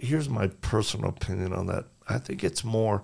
here's 0.00 0.28
my 0.28 0.48
personal 0.48 1.10
opinion 1.10 1.52
on 1.52 1.66
that. 1.66 1.86
I 2.08 2.18
think 2.18 2.42
it's 2.42 2.64
more 2.64 3.02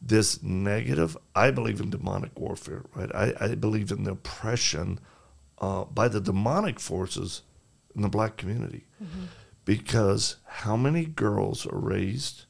this 0.00 0.42
negative. 0.42 1.16
I 1.34 1.50
believe 1.50 1.80
in 1.80 1.90
demonic 1.90 2.38
warfare, 2.38 2.82
right? 2.94 3.10
I, 3.14 3.34
I 3.40 3.54
believe 3.54 3.90
in 3.90 4.04
the 4.04 4.12
oppression 4.12 4.98
uh, 5.58 5.84
by 5.84 6.08
the 6.08 6.20
demonic 6.20 6.80
forces 6.80 7.42
in 7.94 8.02
the 8.02 8.08
black 8.08 8.36
community. 8.36 8.86
Mm-hmm. 9.02 9.24
Because 9.64 10.36
how 10.46 10.76
many 10.76 11.04
girls 11.04 11.66
are 11.66 11.78
raised, 11.78 12.46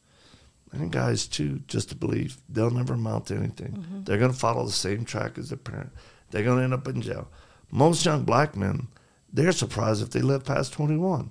and 0.72 0.92
guys 0.92 1.26
too, 1.26 1.60
just 1.66 1.88
to 1.90 1.94
believe 1.94 2.38
they'll 2.48 2.70
never 2.70 2.94
amount 2.94 3.26
to 3.26 3.36
anything. 3.36 3.72
Mm-hmm. 3.72 4.04
They're 4.04 4.18
going 4.18 4.32
to 4.32 4.38
follow 4.38 4.64
the 4.64 4.72
same 4.72 5.04
track 5.04 5.36
as 5.36 5.50
their 5.50 5.58
parent. 5.58 5.90
They're 6.30 6.44
going 6.44 6.58
to 6.58 6.64
end 6.64 6.74
up 6.74 6.86
in 6.86 7.02
jail. 7.02 7.28
Most 7.72 8.04
young 8.04 8.22
black 8.22 8.56
men, 8.56 8.88
they're 9.32 9.52
surprised 9.52 10.02
if 10.02 10.10
they 10.10 10.20
live 10.20 10.44
past 10.44 10.72
21. 10.72 11.30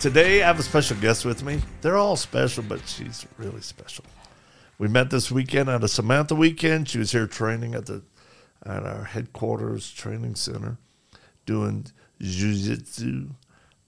Today, 0.00 0.42
I 0.42 0.46
have 0.46 0.58
a 0.58 0.62
special 0.62 0.96
guest 0.96 1.26
with 1.26 1.44
me. 1.44 1.60
They're 1.82 1.98
all 1.98 2.16
special, 2.16 2.64
but 2.66 2.80
she's 2.88 3.26
really 3.36 3.60
special. 3.60 4.06
We 4.78 4.88
met 4.88 5.10
this 5.10 5.30
weekend 5.30 5.68
at 5.68 5.84
a 5.84 5.88
Samantha 5.88 6.34
weekend. 6.34 6.88
She 6.88 6.96
was 6.96 7.12
here 7.12 7.26
training 7.26 7.74
at 7.74 7.84
the 7.84 8.02
at 8.64 8.82
our 8.86 9.04
headquarters 9.04 9.92
training 9.92 10.36
center, 10.36 10.78
doing 11.44 11.84
jiu-jitsu, 12.18 13.28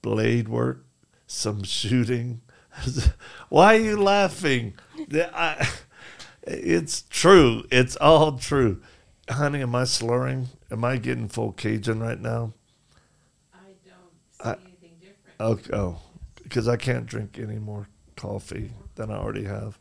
blade 0.03 0.48
work, 0.48 0.84
some 1.27 1.62
shooting. 1.62 2.42
Why 3.48 3.77
are 3.77 3.81
you 3.81 3.97
laughing? 3.97 4.75
I, 5.15 5.67
it's 6.42 7.05
true. 7.09 7.65
It's 7.70 7.97
all 7.97 8.37
true. 8.37 8.83
Honey, 9.31 9.62
am 9.62 9.75
I 9.75 9.84
slurring? 9.84 10.48
Am 10.70 10.84
I 10.84 10.98
getting 10.98 11.28
full 11.28 11.53
Cajun 11.53 12.00
right 12.00 12.20
now? 12.20 12.53
I 13.55 13.61
don't 13.87 14.12
see 14.31 14.50
I, 14.50 14.56
Okay, 15.43 15.71
oh, 15.73 15.98
because 16.41 16.69
I 16.69 16.77
can't 16.77 17.05
drink 17.05 17.37
any 17.37 17.59
more 17.59 17.89
coffee 18.15 18.71
than 18.95 19.11
I 19.11 19.17
already 19.17 19.43
have. 19.43 19.77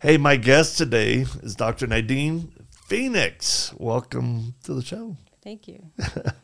Hey, 0.00 0.16
my 0.16 0.36
guest 0.36 0.78
today 0.78 1.26
is 1.42 1.54
Dr. 1.54 1.86
Nadine 1.86 2.50
Phoenix. 2.86 3.74
Welcome 3.76 4.54
to 4.62 4.72
the 4.72 4.80
show. 4.80 5.18
Thank 5.44 5.68
you. 5.68 5.84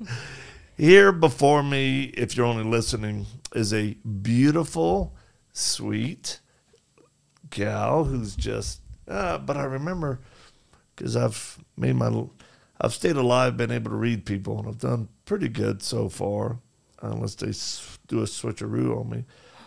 Here 0.77 1.11
before 1.11 1.63
me, 1.63 2.03
if 2.19 2.37
you're 2.37 2.45
only 2.45 2.65
listening, 2.65 3.25
is 3.55 3.73
a 3.73 3.95
beautiful, 3.95 5.17
sweet 5.55 6.41
gal 7.49 8.05
who's 8.05 8.37
just. 8.37 8.83
Uh, 9.09 9.39
but 9.39 9.57
I 9.57 9.65
remember 9.65 10.21
because 10.95 11.17
I've 11.17 11.59
made 11.79 11.97
my, 11.97 12.27
I've 12.79 12.93
stayed 12.93 13.17
alive, 13.17 13.57
been 13.57 13.71
able 13.71 13.93
to 13.93 13.97
read 13.97 14.27
people, 14.27 14.59
and 14.59 14.69
I've 14.69 14.81
done 14.81 15.09
pretty 15.25 15.49
good 15.49 15.83
so 15.83 16.11
far 16.11 16.59
unless 17.13 17.35
they 17.35 17.49
do 18.09 18.21
a 18.21 18.27
switcheroo 18.27 18.99
on 19.01 19.11
me. 19.11 19.25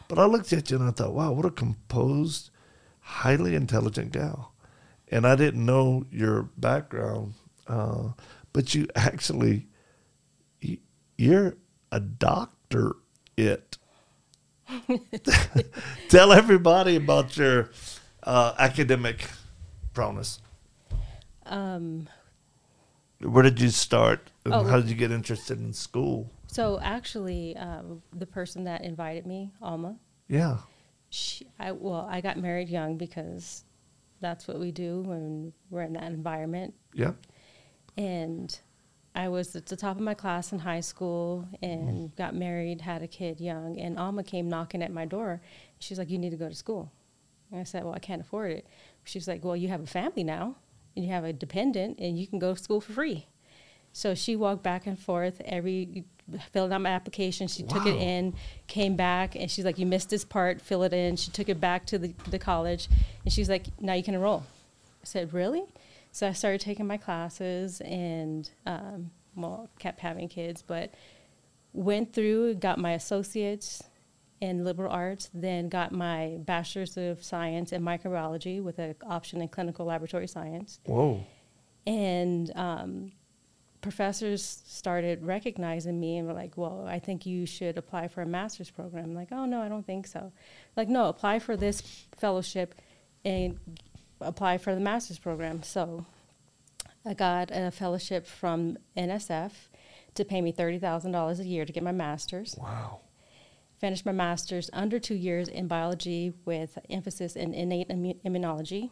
But 0.08 0.20
I 0.20 0.26
looked 0.26 0.54
at 0.54 0.70
you 0.72 0.78
and 0.78 0.88
I 0.88 0.92
thought, 0.92 1.14
wow, 1.14 1.32
what 1.32 1.46
a 1.46 1.52
composed, 1.52 2.50
highly 3.00 3.56
intelligent 3.56 4.12
gal. 4.12 4.54
And 5.10 5.26
I 5.26 5.36
didn't 5.36 5.66
know 5.66 6.06
your 6.12 6.44
background, 6.58 7.34
uh, 7.68 8.10
but 8.54 8.74
you 8.76 8.88
actually, 8.96 9.68
you're 11.18 11.56
a 11.92 12.00
doctor. 12.00 12.96
It. 13.36 13.78
Tell 16.10 16.34
everybody 16.34 16.96
about 16.96 17.38
your 17.38 17.70
uh, 18.24 18.54
academic 18.58 19.30
prowess. 19.94 20.42
Um, 21.46 22.10
Where 23.20 23.44
did 23.44 23.62
you 23.62 23.70
start? 23.70 24.32
Oh, 24.46 24.64
how 24.64 24.78
did 24.78 24.90
you 24.90 24.96
get 24.96 25.12
interested 25.12 25.60
in 25.60 25.74
school? 25.74 26.32
So 26.48 26.80
actually, 26.82 27.56
uh, 27.58 27.84
the 28.14 28.26
person 28.26 28.64
that 28.64 28.84
invited 28.84 29.26
me, 29.26 29.52
Alma. 29.62 29.98
Yeah. 30.28 30.58
She, 31.10 31.48
I 31.60 31.72
well, 31.72 32.08
I 32.10 32.22
got 32.22 32.38
married 32.38 32.70
young 32.70 32.98
because 32.98 33.64
that's 34.20 34.48
what 34.48 34.60
we 34.60 34.72
do 34.72 35.02
when 35.02 35.54
we're 35.70 35.84
in 35.84 35.94
that 35.94 36.04
environment. 36.04 36.74
Yeah. 36.94 37.12
And 37.96 38.58
I 39.16 39.30
was 39.30 39.56
at 39.56 39.66
the 39.66 39.76
top 39.76 39.98
of 39.98 40.04
my 40.04 40.14
class 40.14 40.52
in 40.52 40.60
high 40.60 40.80
school 40.80 41.48
and 41.62 42.12
mm. 42.12 42.16
got 42.16 42.36
married, 42.36 42.82
had 42.82 43.02
a 43.02 43.08
kid 43.08 43.42
young, 43.42 43.80
and 43.80 43.98
Alma 43.98 44.24
came 44.24 44.48
knocking 44.48 44.84
at 44.84 44.92
my 44.92 45.06
door. 45.06 45.42
She's 45.80 45.98
like, 45.98 46.10
"You 46.10 46.18
need 46.18 46.32
to 46.32 46.38
go 46.38 46.50
to 46.50 46.56
school." 46.56 46.92
And 47.52 47.60
I 47.60 47.64
said, 47.64 47.84
"Well, 47.84 47.94
I 47.94 48.00
can't 48.00 48.22
afford 48.22 48.52
it." 48.52 48.68
She's 49.06 49.28
like, 49.28 49.44
"Well, 49.44 49.56
you 49.56 49.70
have 49.70 49.82
a 49.82 49.88
family 49.88 50.24
now, 50.24 50.58
and 50.96 51.04
you 51.04 51.12
have 51.12 51.24
a 51.24 51.34
dependent, 51.34 52.00
and 52.00 52.20
you 52.20 52.28
can 52.28 52.40
go 52.40 52.54
to 52.54 52.62
school 52.62 52.82
for 52.82 52.94
free." 52.94 53.28
So 53.92 54.14
she 54.14 54.36
walked 54.36 54.62
back 54.62 54.86
and 54.86 55.00
forth 55.00 55.42
every 55.46 56.06
filled 56.52 56.72
out 56.72 56.82
my 56.82 56.90
application. 56.90 57.48
She 57.48 57.64
wow. 57.64 57.70
took 57.70 57.86
it 57.86 57.96
in, 57.96 58.34
came 58.68 58.96
back, 58.96 59.36
and 59.36 59.50
she's 59.50 59.66
like, 59.66 59.78
"You 59.78 59.86
missed 59.86 60.10
this 60.10 60.26
part. 60.26 60.62
Fill 60.62 60.84
it 60.84 60.94
in." 60.94 61.16
She 61.16 61.32
took 61.32 61.50
it 61.50 61.60
back 61.60 61.86
to 61.88 61.98
the, 61.98 62.14
the 62.30 62.40
college, 62.40 62.90
and 63.24 63.34
she's 63.34 63.50
like, 63.50 63.66
"Now 63.80 63.94
you 63.94 64.04
can 64.04 64.14
enroll." 64.14 64.44
I 65.02 65.06
said, 65.06 65.34
"Really?" 65.34 65.64
So 66.12 66.28
I 66.28 66.34
started 66.34 66.62
taking 66.62 66.88
my 66.88 66.98
classes, 66.98 67.82
and 67.82 68.50
um, 68.66 69.12
well, 69.36 69.70
kept 69.80 70.00
having 70.00 70.28
kids, 70.28 70.64
but 70.66 70.94
went 71.74 72.14
through, 72.14 72.56
got 72.56 72.80
my 72.80 72.94
associates 72.94 73.84
in 74.42 74.64
liberal 74.64 74.92
arts, 74.92 75.30
then 75.34 75.70
got 75.70 75.92
my 75.92 76.38
bachelor's 76.40 76.98
of 76.98 77.24
science 77.24 77.72
in 77.72 77.82
microbiology 77.82 78.62
with 78.62 78.80
an 78.80 78.96
option 79.08 79.42
in 79.42 79.48
clinical 79.48 79.86
laboratory 79.86 80.28
science. 80.28 80.80
Whoa! 80.86 81.24
And 81.86 82.52
um, 82.56 83.12
professors 83.82 84.64
started 84.66 85.26
recognizing 85.26 86.00
me 86.00 86.18
and 86.18 86.28
were 86.28 86.34
like, 86.34 86.58
well, 86.58 86.86
I 86.88 87.00
think 87.00 87.26
you 87.26 87.46
should 87.46 87.78
apply 87.78 88.08
for 88.08 88.22
a 88.22 88.26
master's 88.26 88.70
program. 88.70 89.06
I'm 89.06 89.16
like, 89.16 89.30
oh, 89.32 89.46
no, 89.46 89.62
I 89.62 89.70
don't 89.70 89.86
think 89.86 90.08
so. 90.08 90.32
Like, 90.76 90.90
no, 90.90 91.06
apply 91.06 91.40
for 91.40 91.56
this 91.56 91.82
fellowship 92.18 92.76
and 93.24 93.60
apply 94.22 94.58
for 94.58 94.74
the 94.74 94.82
master's 94.82 95.20
program. 95.20 95.64
So 95.64 96.06
I 97.06 97.14
got 97.14 97.50
a 97.52 97.72
fellowship 97.72 98.26
from 98.26 98.78
NSF 98.98 99.52
to 100.16 100.26
pay 100.26 100.42
me 100.42 100.52
$30,000 100.52 101.40
a 101.40 101.46
year 101.46 101.66
to 101.66 101.72
get 101.72 101.84
my 101.84 101.92
master's. 101.92 102.56
Wow. 102.58 103.02
Finished 103.78 104.06
my 104.06 104.12
master's 104.12 104.70
under 104.74 105.00
two 105.00 105.16
years 105.16 105.48
in 105.48 105.68
biology 105.68 106.34
with 106.46 106.80
emphasis 106.90 107.36
in 107.36 107.54
innate 107.54 107.90
immunology. 107.90 108.90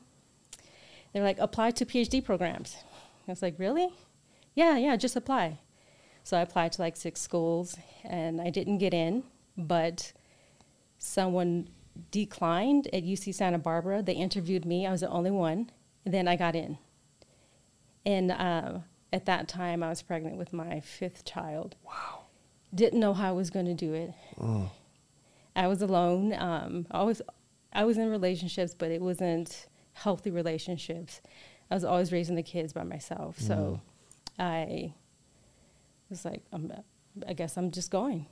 They're 1.12 1.24
like, 1.24 1.40
apply 1.40 1.72
to 1.72 1.86
PhD 1.86 2.24
programs. 2.24 2.78
I 3.28 3.32
was 3.32 3.42
like, 3.42 3.56
really? 3.58 3.90
Yeah, 4.56 4.78
yeah, 4.78 4.96
just 4.96 5.16
apply. 5.16 5.60
So 6.24 6.38
I 6.38 6.42
applied 6.42 6.72
to 6.74 6.82
like 6.82 6.98
six 6.98 7.22
schools 7.22 7.78
and 8.04 8.42
I 8.42 8.50
didn't 8.50 8.80
get 8.80 8.94
in, 8.94 9.24
but 9.56 10.12
someone 10.98 11.70
declined 12.10 12.88
at 12.88 13.04
UC 13.04 13.36
Santa 13.36 13.60
Barbara. 13.60 14.02
They 14.02 14.14
interviewed 14.14 14.66
me, 14.66 14.88
I 14.88 14.92
was 14.92 15.02
the 15.02 15.10
only 15.10 15.32
one, 15.32 15.70
and 16.04 16.14
then 16.14 16.28
I 16.28 16.36
got 16.36 16.56
in. 16.56 16.78
And 18.06 18.32
uh, 18.32 18.80
at 19.14 19.26
that 19.26 19.48
time, 19.48 19.84
I 19.84 19.90
was 19.90 20.02
pregnant 20.02 20.38
with 20.38 20.54
my 20.54 20.80
fifth 20.80 21.26
child. 21.26 21.76
Wow. 21.84 22.24
Didn't 22.74 23.00
know 23.00 23.14
how 23.14 23.30
I 23.30 23.34
was 23.34 23.50
going 23.50 23.66
to 23.66 23.74
do 23.74 23.94
it. 23.94 24.14
Oh. 24.40 24.72
I 25.56 25.68
was 25.68 25.82
alone. 25.82 26.34
Um, 26.34 26.88
I 26.92 27.04
was, 27.04 27.22
I 27.72 27.86
was 27.86 27.98
in 27.98 28.10
relationships, 28.10 28.76
but 28.78 28.92
it 28.92 29.02
wasn't 29.02 29.68
healthy 29.94 30.32
relationships. 30.32 31.22
I 31.72 31.76
was 31.76 31.86
always 31.86 32.12
raising 32.12 32.36
the 32.36 32.44
kids 32.44 32.74
by 32.74 32.84
myself. 32.84 33.40
Mm. 33.40 33.48
So 33.48 33.82
I 34.38 34.94
was 36.10 36.26
like, 36.26 36.42
I'm, 36.52 36.72
I 37.28 37.34
guess 37.34 37.58
I'm 37.58 37.72
just 37.72 37.92
going. 37.92 38.28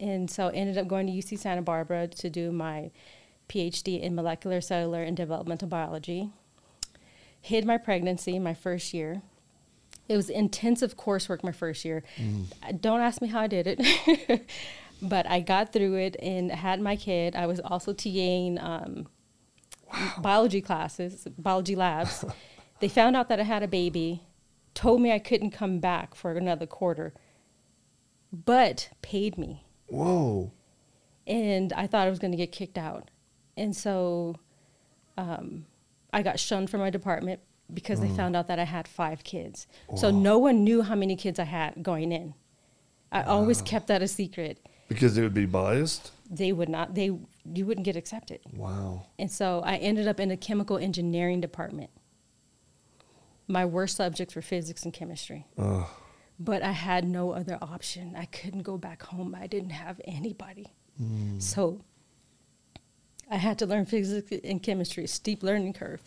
And 0.00 0.30
so 0.30 0.48
ended 0.48 0.78
up 0.78 0.88
going 0.88 1.06
to 1.06 1.12
UC 1.12 1.38
Santa 1.38 1.62
Barbara 1.62 2.06
to 2.08 2.30
do 2.30 2.52
my 2.52 2.90
PhD 3.48 4.00
in 4.00 4.14
molecular, 4.14 4.60
cellular, 4.60 5.02
and 5.02 5.16
developmental 5.16 5.68
biology. 5.68 6.30
Hid 7.40 7.64
my 7.64 7.78
pregnancy 7.78 8.38
my 8.38 8.54
first 8.54 8.92
year. 8.92 9.22
It 10.08 10.16
was 10.16 10.30
intensive 10.30 10.96
coursework 10.96 11.42
my 11.42 11.52
first 11.52 11.84
year. 11.84 12.04
Mm. 12.16 12.80
Don't 12.80 13.00
ask 13.00 13.20
me 13.20 13.28
how 13.28 13.40
I 13.40 13.46
did 13.46 13.66
it, 13.66 14.46
but 15.02 15.26
I 15.28 15.40
got 15.40 15.72
through 15.72 15.94
it 15.96 16.16
and 16.20 16.50
had 16.50 16.80
my 16.80 16.96
kid. 16.96 17.34
I 17.34 17.46
was 17.46 17.60
also 17.60 17.92
TAing 17.92 18.62
um, 18.62 19.08
wow. 19.92 20.12
biology 20.20 20.60
classes, 20.60 21.26
biology 21.38 21.74
labs. 21.74 22.24
they 22.80 22.88
found 22.88 23.16
out 23.16 23.28
that 23.28 23.40
I 23.40 23.44
had 23.44 23.62
a 23.62 23.68
baby 23.68 24.22
told 24.76 25.00
me 25.00 25.10
I 25.10 25.18
couldn't 25.18 25.50
come 25.50 25.80
back 25.80 26.14
for 26.14 26.30
another 26.32 26.66
quarter, 26.66 27.12
but 28.32 28.90
paid 29.02 29.36
me. 29.38 29.64
Whoa. 29.88 30.52
And 31.26 31.72
I 31.72 31.86
thought 31.86 32.06
I 32.06 32.10
was 32.10 32.18
going 32.18 32.30
to 32.30 32.36
get 32.36 32.52
kicked 32.52 32.78
out. 32.78 33.10
And 33.56 33.74
so 33.74 34.36
Um, 35.18 35.64
I 36.12 36.20
got 36.22 36.38
shunned 36.38 36.68
from 36.68 36.80
my 36.80 36.90
department 36.90 37.40
because 37.72 37.98
Mm. 38.00 38.02
they 38.10 38.14
found 38.16 38.36
out 38.36 38.48
that 38.48 38.58
I 38.58 38.64
had 38.64 38.86
five 38.86 39.24
kids. 39.24 39.66
So 39.96 40.10
no 40.10 40.36
one 40.36 40.62
knew 40.62 40.82
how 40.82 40.94
many 40.94 41.16
kids 41.16 41.38
I 41.38 41.44
had 41.44 41.82
going 41.82 42.12
in. 42.12 42.34
I 43.10 43.22
always 43.22 43.62
kept 43.62 43.86
that 43.86 44.02
a 44.02 44.08
secret. 44.08 44.58
Because 44.88 45.14
they 45.14 45.22
would 45.22 45.32
be 45.32 45.46
biased? 45.46 46.12
They 46.30 46.52
would 46.52 46.68
not. 46.68 46.94
They 46.94 47.06
you 47.54 47.64
wouldn't 47.64 47.86
get 47.86 47.96
accepted. 47.96 48.40
Wow. 48.54 49.06
And 49.18 49.30
so 49.30 49.62
I 49.64 49.76
ended 49.78 50.06
up 50.06 50.20
in 50.20 50.28
the 50.28 50.36
chemical 50.36 50.76
engineering 50.76 51.40
department. 51.40 51.88
My 53.48 53.64
worst 53.64 53.96
subjects 53.96 54.34
were 54.34 54.42
physics 54.42 54.84
and 54.84 54.92
chemistry. 54.92 55.46
Ugh. 55.58 55.86
But 56.38 56.62
I 56.62 56.72
had 56.72 57.08
no 57.08 57.30
other 57.30 57.58
option. 57.62 58.14
I 58.16 58.26
couldn't 58.26 58.62
go 58.62 58.76
back 58.76 59.02
home. 59.02 59.34
I 59.34 59.46
didn't 59.46 59.70
have 59.70 60.00
anybody. 60.04 60.66
Hmm. 60.98 61.38
So 61.38 61.80
I 63.30 63.36
had 63.36 63.58
to 63.60 63.66
learn 63.66 63.86
physics 63.86 64.32
and 64.44 64.62
chemistry, 64.62 65.06
steep 65.06 65.42
learning 65.42 65.72
curve. 65.72 66.02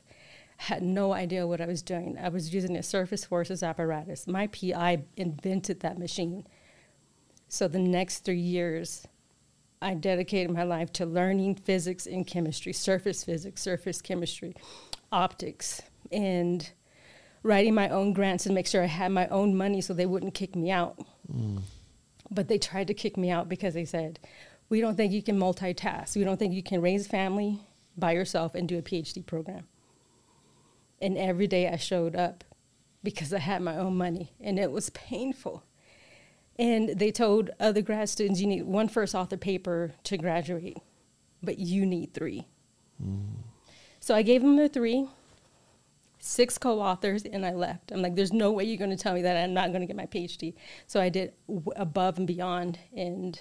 Had 0.58 0.84
no 0.84 1.14
idea 1.14 1.48
what 1.48 1.62
I 1.62 1.66
was 1.66 1.82
doing. 1.82 2.18
I 2.22 2.30
was 2.30 2.54
using 2.54 2.76
a 2.76 2.84
surface 2.84 3.24
forces 3.24 3.64
apparatus. 3.64 4.28
My 4.28 4.48
PI 4.48 5.04
invented 5.16 5.80
that 5.80 5.98
machine. 5.98 6.46
So 7.48 7.68
the 7.68 7.80
next 7.80 8.20
three 8.20 8.40
years, 8.40 9.08
I 9.82 9.94
dedicated 9.94 10.52
my 10.52 10.64
life 10.64 10.92
to 10.94 11.06
learning 11.06 11.56
physics 11.56 12.06
and 12.06 12.28
chemistry, 12.28 12.74
surface 12.74 13.24
physics, 13.24 13.62
surface 13.62 14.02
chemistry, 14.02 14.56
optics, 15.12 15.82
and 16.12 16.70
writing 17.44 17.74
my 17.74 17.90
own 17.90 18.14
grants 18.14 18.46
and 18.46 18.56
make 18.56 18.68
sure 18.68 18.84
I 18.84 18.88
had 18.88 19.12
my 19.12 19.28
own 19.28 19.56
money 19.56 19.82
so 19.82 19.94
they 19.94 20.06
wouldn't 20.06 20.34
kick 20.34 20.56
me 20.56 20.72
out. 20.72 21.00
Mm. 21.32 21.62
But 22.32 22.48
they 22.48 22.58
tried 22.58 22.88
to 22.88 22.94
kick 22.94 23.18
me 23.18 23.30
out 23.30 23.50
because 23.50 23.74
they 23.74 23.86
said, 23.86 24.20
"We 24.70 24.82
don't 24.82 24.96
think 24.96 25.14
you 25.14 25.24
can 25.24 25.40
multitask. 25.40 26.16
We 26.16 26.24
don't 26.24 26.38
think 26.38 26.54
you 26.54 26.64
can 26.64 26.82
raise 26.82 27.06
a 27.06 27.10
family 27.10 27.60
by 27.98 28.12
yourself 28.12 28.56
and 28.56 28.68
do 28.68 28.78
a 28.78 28.82
PhD 28.82 29.26
program." 29.26 29.68
And 31.02 31.18
every 31.18 31.48
day 31.48 31.68
I 31.68 31.78
showed 31.78 32.16
up 32.16 32.44
because 33.04 33.34
I 33.34 33.40
had 33.40 33.62
my 33.62 33.78
own 33.78 33.96
money, 33.96 34.34
and 34.40 34.60
it 34.60 34.72
was 34.72 34.90
painful. 34.90 35.64
And 36.58 36.90
they 36.90 37.12
told 37.12 37.52
other 37.60 37.82
grad 37.82 38.10
students, 38.10 38.42
"You 38.42 38.48
need 38.48 38.64
one 38.64 38.90
first 38.90 39.16
author 39.16 39.38
paper 39.38 39.94
to 40.04 40.18
graduate, 40.18 40.78
but 41.42 41.58
you 41.58 41.86
need 41.86 42.14
three. 42.14 42.48
Mm. 43.02 43.38
So 44.02 44.14
I 44.14 44.24
gave 44.24 44.42
them 44.42 44.58
the 44.58 44.68
three 44.68 45.08
six 46.19 46.57
co-authors 46.57 47.24
and 47.25 47.45
I 47.45 47.54
left. 47.54 47.92
I'm 47.92 48.01
like, 48.01 48.16
there's 48.16 48.33
no 48.33 48.51
way 48.51 48.66
you're 48.66 48.77
going 48.77 48.89
to 48.92 48.98
tell 48.98 49.13
me 49.13 49.21
that 49.24 49.38
I'm 49.38 49.54
not 49.54 49.69
going 49.69 49.81
to 49.81 49.88
get 49.88 49.95
my 49.95 50.06
PhD. 50.06 50.54
So 50.86 51.00
I 51.01 51.10
did 51.10 51.33
w- 51.48 51.71
above 51.75 52.18
and 52.18 52.27
beyond. 52.27 52.77
And 52.95 53.39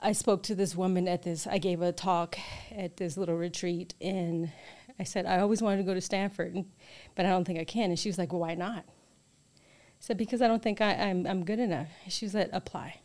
I 0.00 0.12
spoke 0.12 0.42
to 0.44 0.54
this 0.54 0.76
woman 0.76 1.08
at 1.08 1.22
this, 1.22 1.46
I 1.46 1.58
gave 1.58 1.80
a 1.80 1.92
talk 1.92 2.36
at 2.70 2.96
this 2.98 3.16
little 3.16 3.36
retreat 3.36 3.94
and 4.00 4.52
I 4.98 5.04
said, 5.04 5.26
I 5.26 5.38
always 5.40 5.62
wanted 5.62 5.78
to 5.78 5.82
go 5.84 5.94
to 5.94 6.00
Stanford, 6.00 6.54
and- 6.54 6.70
but 7.14 7.24
I 7.24 7.30
don't 7.30 7.44
think 7.44 7.58
I 7.58 7.64
can. 7.64 7.90
And 7.90 7.98
she 7.98 8.08
was 8.08 8.18
like, 8.18 8.32
well, 8.32 8.40
why 8.40 8.54
not? 8.54 8.84
I 8.86 9.64
said, 10.00 10.18
because 10.18 10.42
I 10.42 10.48
don't 10.48 10.62
think 10.62 10.80
I, 10.80 10.92
I'm, 10.94 11.26
I'm 11.26 11.44
good 11.44 11.58
enough. 11.58 11.88
She 12.08 12.28
said, 12.28 12.50
apply. 12.52 13.00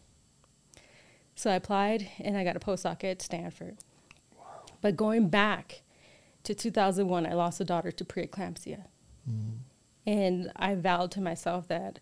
So 1.35 1.51
I 1.51 1.55
applied 1.55 2.09
and 2.19 2.35
I 2.35 2.43
got 2.43 2.55
a 2.55 2.59
postdoc 2.59 3.03
at 3.03 3.21
Stanford. 3.21 3.77
But 4.81 4.95
going 4.97 5.29
back 5.29 5.81
to 6.47 6.55
2001, 6.55 7.25
I 7.25 7.33
lost 7.33 7.59
a 7.59 7.65
daughter 7.65 7.91
to 7.91 8.05
preeclampsia. 8.05 8.85
And 10.05 10.49
I 10.55 10.75
vowed 10.75 11.11
to 11.11 11.21
myself 11.21 11.67
that 11.67 11.99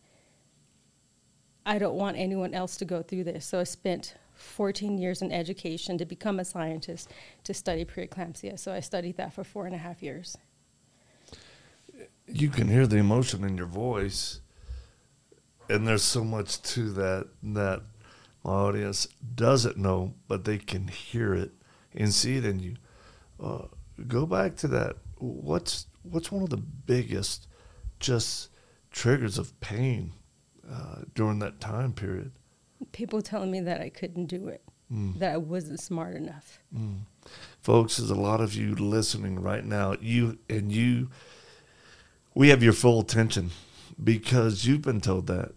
I 1.66 1.80
don't 1.80 1.96
want 1.96 2.18
anyone 2.18 2.54
else 2.54 2.78
to 2.78 2.86
go 2.86 3.02
through 3.02 3.24
this. 3.24 3.44
So 3.44 3.60
I 3.60 3.64
spent 3.64 4.14
14 4.36 5.00
years 5.00 5.24
in 5.24 5.32
education 5.32 5.98
to 5.98 6.06
become 6.06 6.40
a 6.40 6.46
scientist 6.46 7.12
to 7.44 7.56
study 7.56 7.86
preeclampsia. 7.86 8.60
So 8.60 8.72
I 8.72 8.82
studied 8.82 9.18
that 9.18 9.34
for 9.34 9.44
four 9.44 9.66
and 9.66 9.74
a 9.74 9.80
half 9.80 10.04
years. 10.04 10.38
You 12.28 12.50
can 12.50 12.68
hear 12.68 12.86
the 12.86 12.98
emotion 12.98 13.44
in 13.44 13.58
your 13.58 13.66
voice. 13.66 14.42
And 15.68 15.88
there's 15.88 16.04
so 16.04 16.24
much 16.24 16.62
to 16.74 16.92
that 16.92 17.30
that 17.42 17.82
my 18.44 18.52
audience 18.52 19.08
doesn't 19.34 19.78
know, 19.78 20.14
but 20.28 20.46
they 20.46 20.60
can 20.60 20.88
hear 20.88 21.34
it 21.34 21.52
and 21.96 22.14
see 22.14 22.38
it 22.38 22.46
in 22.46 22.60
you. 22.60 22.76
Uh, 23.44 23.64
go 24.08 24.26
back 24.26 24.56
to 24.58 24.68
that. 24.70 24.98
What's 25.18 25.88
what's 26.04 26.32
one 26.32 26.44
of 26.44 26.50
the 26.50 26.58
biggest 26.58 27.48
just 28.00 28.50
triggers 28.92 29.38
of 29.38 29.60
pain 29.60 30.14
uh, 30.70 31.02
during 31.14 31.40
that 31.40 31.60
time 31.60 31.94
period? 31.94 32.32
People 32.92 33.22
telling 33.22 33.52
me 33.52 33.60
that 33.62 33.82
I 33.82 33.90
couldn't 33.90 34.26
do 34.26 34.48
it, 34.48 34.62
that 35.20 35.34
I 35.34 35.38
wasn't 35.38 35.80
smart 35.80 36.16
enough. 36.16 36.60
folks 37.60 37.98
there's 37.98 38.12
a 38.12 38.16
lot 38.16 38.40
of 38.40 38.54
you 38.54 38.76
listening 38.76 39.40
right 39.42 39.66
now 39.66 39.96
you 40.00 40.38
and 40.48 40.72
you 40.72 41.10
we 42.36 42.50
have 42.50 42.62
your 42.62 42.74
full 42.74 43.00
attention 43.00 43.50
because 44.04 44.66
you've 44.66 44.84
been 44.84 45.02
told 45.02 45.26
that 45.26 45.52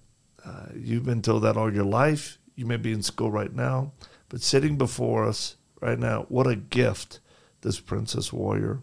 uh, 0.44 0.67
you've 0.75 1.05
been 1.05 1.20
told 1.20 1.43
that 1.43 1.56
all 1.58 1.73
your 1.73 1.85
life 1.85 2.38
you 2.56 2.64
may 2.64 2.76
be 2.79 2.93
in 2.93 3.02
school 3.02 3.31
right 3.31 3.55
now 3.55 3.93
but 4.31 4.40
sitting 4.40 4.79
before 4.79 5.26
us 5.26 5.56
right 5.82 5.99
now 5.99 6.25
what 6.31 6.46
a 6.46 6.56
gift 6.56 7.20
this 7.62 7.81
princess 7.81 8.32
warrior 8.32 8.81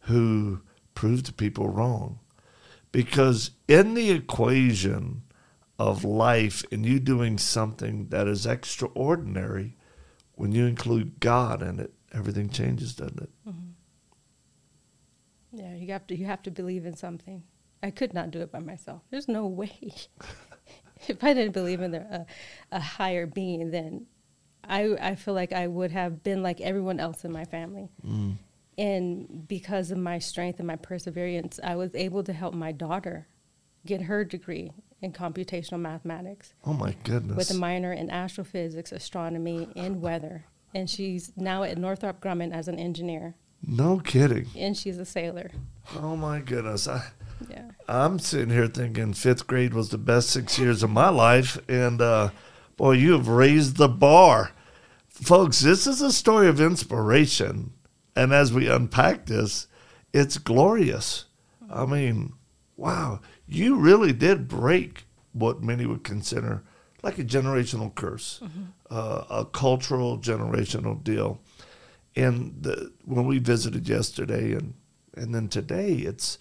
who 0.00 0.60
proved 0.94 1.36
people 1.36 1.68
wrong 1.68 2.18
because 2.92 3.52
in 3.68 3.94
the 3.94 4.10
equation 4.10 5.22
of 5.78 6.04
life 6.04 6.64
and 6.70 6.84
you 6.84 7.00
doing 7.00 7.38
something 7.38 8.08
that 8.08 8.28
is 8.28 8.46
extraordinary 8.46 9.76
when 10.34 10.52
you 10.52 10.66
include 10.66 11.20
God 11.20 11.62
in 11.62 11.80
it, 11.80 11.92
everything 12.12 12.48
changes, 12.50 12.94
doesn't 12.94 13.22
it? 13.22 13.30
Mm-hmm. 13.48 13.70
Yeah, 15.52 15.74
you 15.74 15.92
have 15.92 16.06
to 16.08 16.16
you 16.16 16.26
have 16.26 16.42
to 16.42 16.50
believe 16.50 16.86
in 16.86 16.96
something. 16.96 17.42
I 17.82 17.90
could 17.90 18.14
not 18.14 18.30
do 18.30 18.40
it 18.40 18.52
by 18.52 18.60
myself. 18.60 19.02
There's 19.10 19.28
no 19.28 19.46
way. 19.46 19.92
if 21.08 21.22
I 21.24 21.34
didn't 21.34 21.52
believe 21.52 21.80
in 21.80 21.92
the, 21.92 22.00
a, 22.00 22.26
a 22.72 22.80
higher 22.80 23.26
being, 23.26 23.70
then 23.70 24.06
I 24.70 24.96
I 25.10 25.14
feel 25.16 25.34
like 25.34 25.52
I 25.52 25.66
would 25.66 25.90
have 25.90 26.22
been 26.22 26.42
like 26.42 26.60
everyone 26.62 26.98
else 27.00 27.24
in 27.26 27.32
my 27.32 27.44
family. 27.44 27.90
And 28.78 29.46
because 29.46 29.90
of 29.90 29.98
my 29.98 30.18
strength 30.18 30.58
and 30.58 30.66
my 30.66 30.76
perseverance, 30.76 31.60
I 31.62 31.76
was 31.76 31.94
able 31.94 32.22
to 32.24 32.32
help 32.32 32.54
my 32.54 32.72
daughter 32.72 33.26
get 33.84 34.02
her 34.02 34.24
degree 34.24 34.70
in 35.02 35.12
computational 35.12 35.80
mathematics 35.80 36.54
Oh 36.64 36.72
my 36.72 36.94
goodness. 37.04 37.36
with 37.36 37.50
a 37.50 37.54
minor 37.54 37.92
in 37.92 38.10
astrophysics, 38.10 38.92
astronomy, 38.92 39.68
and 39.76 40.00
weather. 40.00 40.44
And 40.74 40.88
she's 40.88 41.32
now 41.36 41.62
at 41.62 41.78
Northrop 41.78 42.20
Grumman 42.20 42.52
as 42.54 42.68
an 42.68 42.78
engineer, 42.78 43.34
no 43.66 43.98
kidding. 44.00 44.46
and 44.56 44.76
she's 44.76 44.98
a 44.98 45.04
sailor. 45.04 45.50
Oh 45.98 46.16
my 46.16 46.40
goodness. 46.40 46.86
I, 46.88 47.02
Yeah. 47.50 47.70
I'm 47.88 48.18
sitting 48.18 48.50
here 48.50 48.68
thinking 48.68 49.14
fifth 49.14 49.46
grade 49.46 49.74
was 49.74 49.88
the 49.90 49.98
best 49.98 50.30
six 50.30 50.58
years 50.58 50.82
of 50.82 50.90
my 50.90 51.08
life. 51.08 51.58
And 51.68 52.00
uh, 52.00 52.30
boy, 52.76 52.92
you 52.92 53.12
have 53.12 53.28
raised 53.28 53.76
the 53.78 53.88
bar. 53.88 54.52
Folks, 55.22 55.60
this 55.60 55.86
is 55.86 56.00
a 56.00 56.12
story 56.12 56.48
of 56.48 56.60
inspiration. 56.60 57.72
And 58.16 58.32
as 58.32 58.52
we 58.52 58.68
unpack 58.68 59.26
this, 59.26 59.68
it's 60.12 60.38
glorious. 60.38 61.26
I 61.70 61.86
mean, 61.86 62.32
wow, 62.76 63.20
you 63.46 63.76
really 63.76 64.12
did 64.12 64.48
break 64.48 65.04
what 65.32 65.62
many 65.62 65.86
would 65.86 66.04
consider 66.04 66.64
like 67.02 67.18
a 67.18 67.24
generational 67.24 67.94
curse, 67.94 68.42
uh, 68.90 69.24
a 69.30 69.44
cultural 69.44 70.18
generational 70.18 71.02
deal. 71.02 71.40
And 72.16 72.56
the, 72.60 72.92
when 73.04 73.26
we 73.26 73.38
visited 73.38 73.88
yesterday 73.88 74.52
and, 74.52 74.74
and 75.14 75.34
then 75.34 75.48
today, 75.48 75.92
it's 75.92 76.38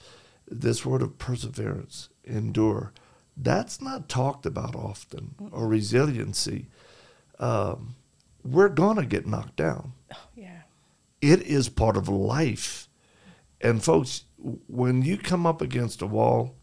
this 0.47 0.85
word 0.85 1.01
of 1.01 1.17
perseverance, 1.17 2.09
endure. 2.25 2.91
That's 3.37 3.81
not 3.81 4.09
talked 4.09 4.45
about 4.45 4.75
often, 4.75 5.35
or 5.51 5.67
resiliency. 5.67 6.67
Um, 7.39 7.95
we're 8.43 8.69
going 8.69 8.97
to 8.97 9.05
get 9.05 9.27
knocked 9.27 9.55
down 9.55 9.93
Oh, 10.13 10.17
yeah. 10.35 10.61
it 11.21 11.41
is 11.43 11.69
part 11.69 11.97
of 11.97 12.07
life. 12.07 12.87
And 13.61 13.83
folks, 13.83 14.23
when 14.67 15.01
you 15.01 15.17
come 15.17 15.45
up 15.45 15.61
against 15.61 16.01
a 16.01 16.07
wall, 16.07 16.55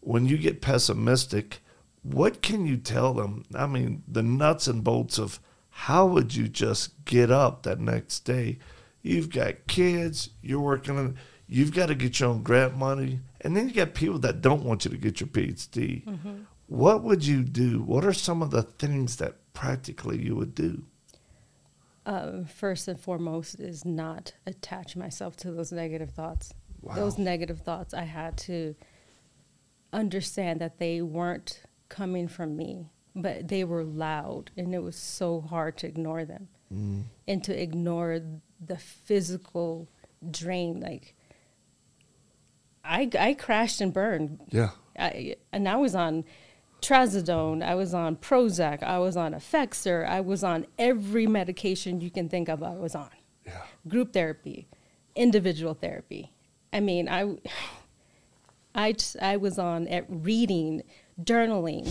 when 0.00 0.26
you 0.26 0.36
get 0.36 0.60
pessimistic, 0.60 1.60
what 2.02 2.42
can 2.42 2.66
you 2.66 2.76
tell 2.76 3.14
them? 3.14 3.44
I 3.54 3.66
mean, 3.66 4.02
the 4.06 4.22
nuts 4.22 4.66
and 4.66 4.84
bolts 4.84 5.18
of 5.18 5.40
how 5.70 6.06
would 6.06 6.34
you 6.34 6.46
just 6.48 7.04
get 7.06 7.30
up 7.30 7.62
that 7.62 7.80
next 7.80 8.20
day? 8.20 8.58
You've 9.02 9.30
got 9.30 9.66
kids, 9.66 10.30
you're 10.42 10.60
working 10.60 10.98
on, 10.98 11.16
you've 11.48 11.72
got 11.74 11.86
to 11.86 11.94
get 11.94 12.20
your 12.20 12.28
own 12.28 12.42
grant 12.42 12.76
money, 12.76 13.20
and 13.40 13.56
then 13.56 13.68
you 13.68 13.74
got 13.74 13.94
people 13.94 14.18
that 14.20 14.42
don't 14.42 14.64
want 14.64 14.84
you 14.84 14.90
to 14.90 14.96
get 14.98 15.20
your 15.20 15.28
PhD. 15.28 16.04
Mm-hmm. 16.04 16.34
What 16.66 17.02
would 17.02 17.26
you 17.26 17.42
do? 17.42 17.82
What 17.82 18.04
are 18.04 18.12
some 18.12 18.42
of 18.42 18.50
the 18.50 18.62
things 18.62 19.16
that 19.16 19.52
practically 19.54 20.22
you 20.22 20.36
would 20.36 20.54
do? 20.54 20.84
Um, 22.06 22.44
first 22.44 22.88
and 22.88 22.98
foremost 23.00 23.58
is 23.60 23.84
not 23.84 24.34
attach 24.46 24.96
myself 24.96 25.36
to 25.38 25.50
those 25.50 25.72
negative 25.72 26.10
thoughts. 26.10 26.52
Wow. 26.82 26.94
Those 26.96 27.18
negative 27.18 27.60
thoughts, 27.60 27.94
I 27.94 28.04
had 28.04 28.36
to 28.38 28.74
understand 29.92 30.60
that 30.60 30.78
they 30.78 31.00
weren't 31.00 31.62
coming 31.88 32.28
from 32.28 32.56
me, 32.56 32.90
but 33.14 33.48
they 33.48 33.64
were 33.64 33.84
loud, 33.84 34.50
and 34.56 34.74
it 34.74 34.82
was 34.82 34.96
so 34.96 35.40
hard 35.40 35.78
to 35.78 35.86
ignore 35.86 36.24
them 36.24 36.48
and 37.28 37.44
to 37.44 37.62
ignore 37.62 38.20
the 38.60 38.76
physical 38.76 39.88
drain. 40.30 40.80
Like 40.80 41.14
I 42.84 43.08
I 43.18 43.34
crashed 43.34 43.80
and 43.80 43.92
burned. 43.92 44.40
Yeah. 44.50 44.70
I, 44.98 45.36
and 45.52 45.68
I 45.68 45.76
was 45.76 45.94
on 45.94 46.24
trazodone, 46.84 47.62
I 47.62 47.74
was 47.74 47.94
on 47.94 48.16
Prozac, 48.16 48.82
I 48.82 48.98
was 48.98 49.16
on 49.16 49.32
Effexor, 49.32 50.06
I 50.06 50.20
was 50.20 50.44
on 50.44 50.66
every 50.78 51.26
medication 51.26 52.00
you 52.00 52.10
can 52.10 52.28
think 52.28 52.48
of. 52.48 52.62
I 52.62 52.74
was 52.74 52.94
on 52.94 53.08
Yeah. 53.46 53.62
group 53.88 54.12
therapy, 54.12 54.68
individual 55.16 55.74
therapy. 55.74 56.32
I 56.72 56.80
mean, 56.80 57.08
I, 57.08 57.36
I, 58.74 58.94
I 59.20 59.36
was 59.36 59.58
on 59.58 59.86
at 59.88 60.04
reading, 60.08 60.82
journaling. 61.22 61.90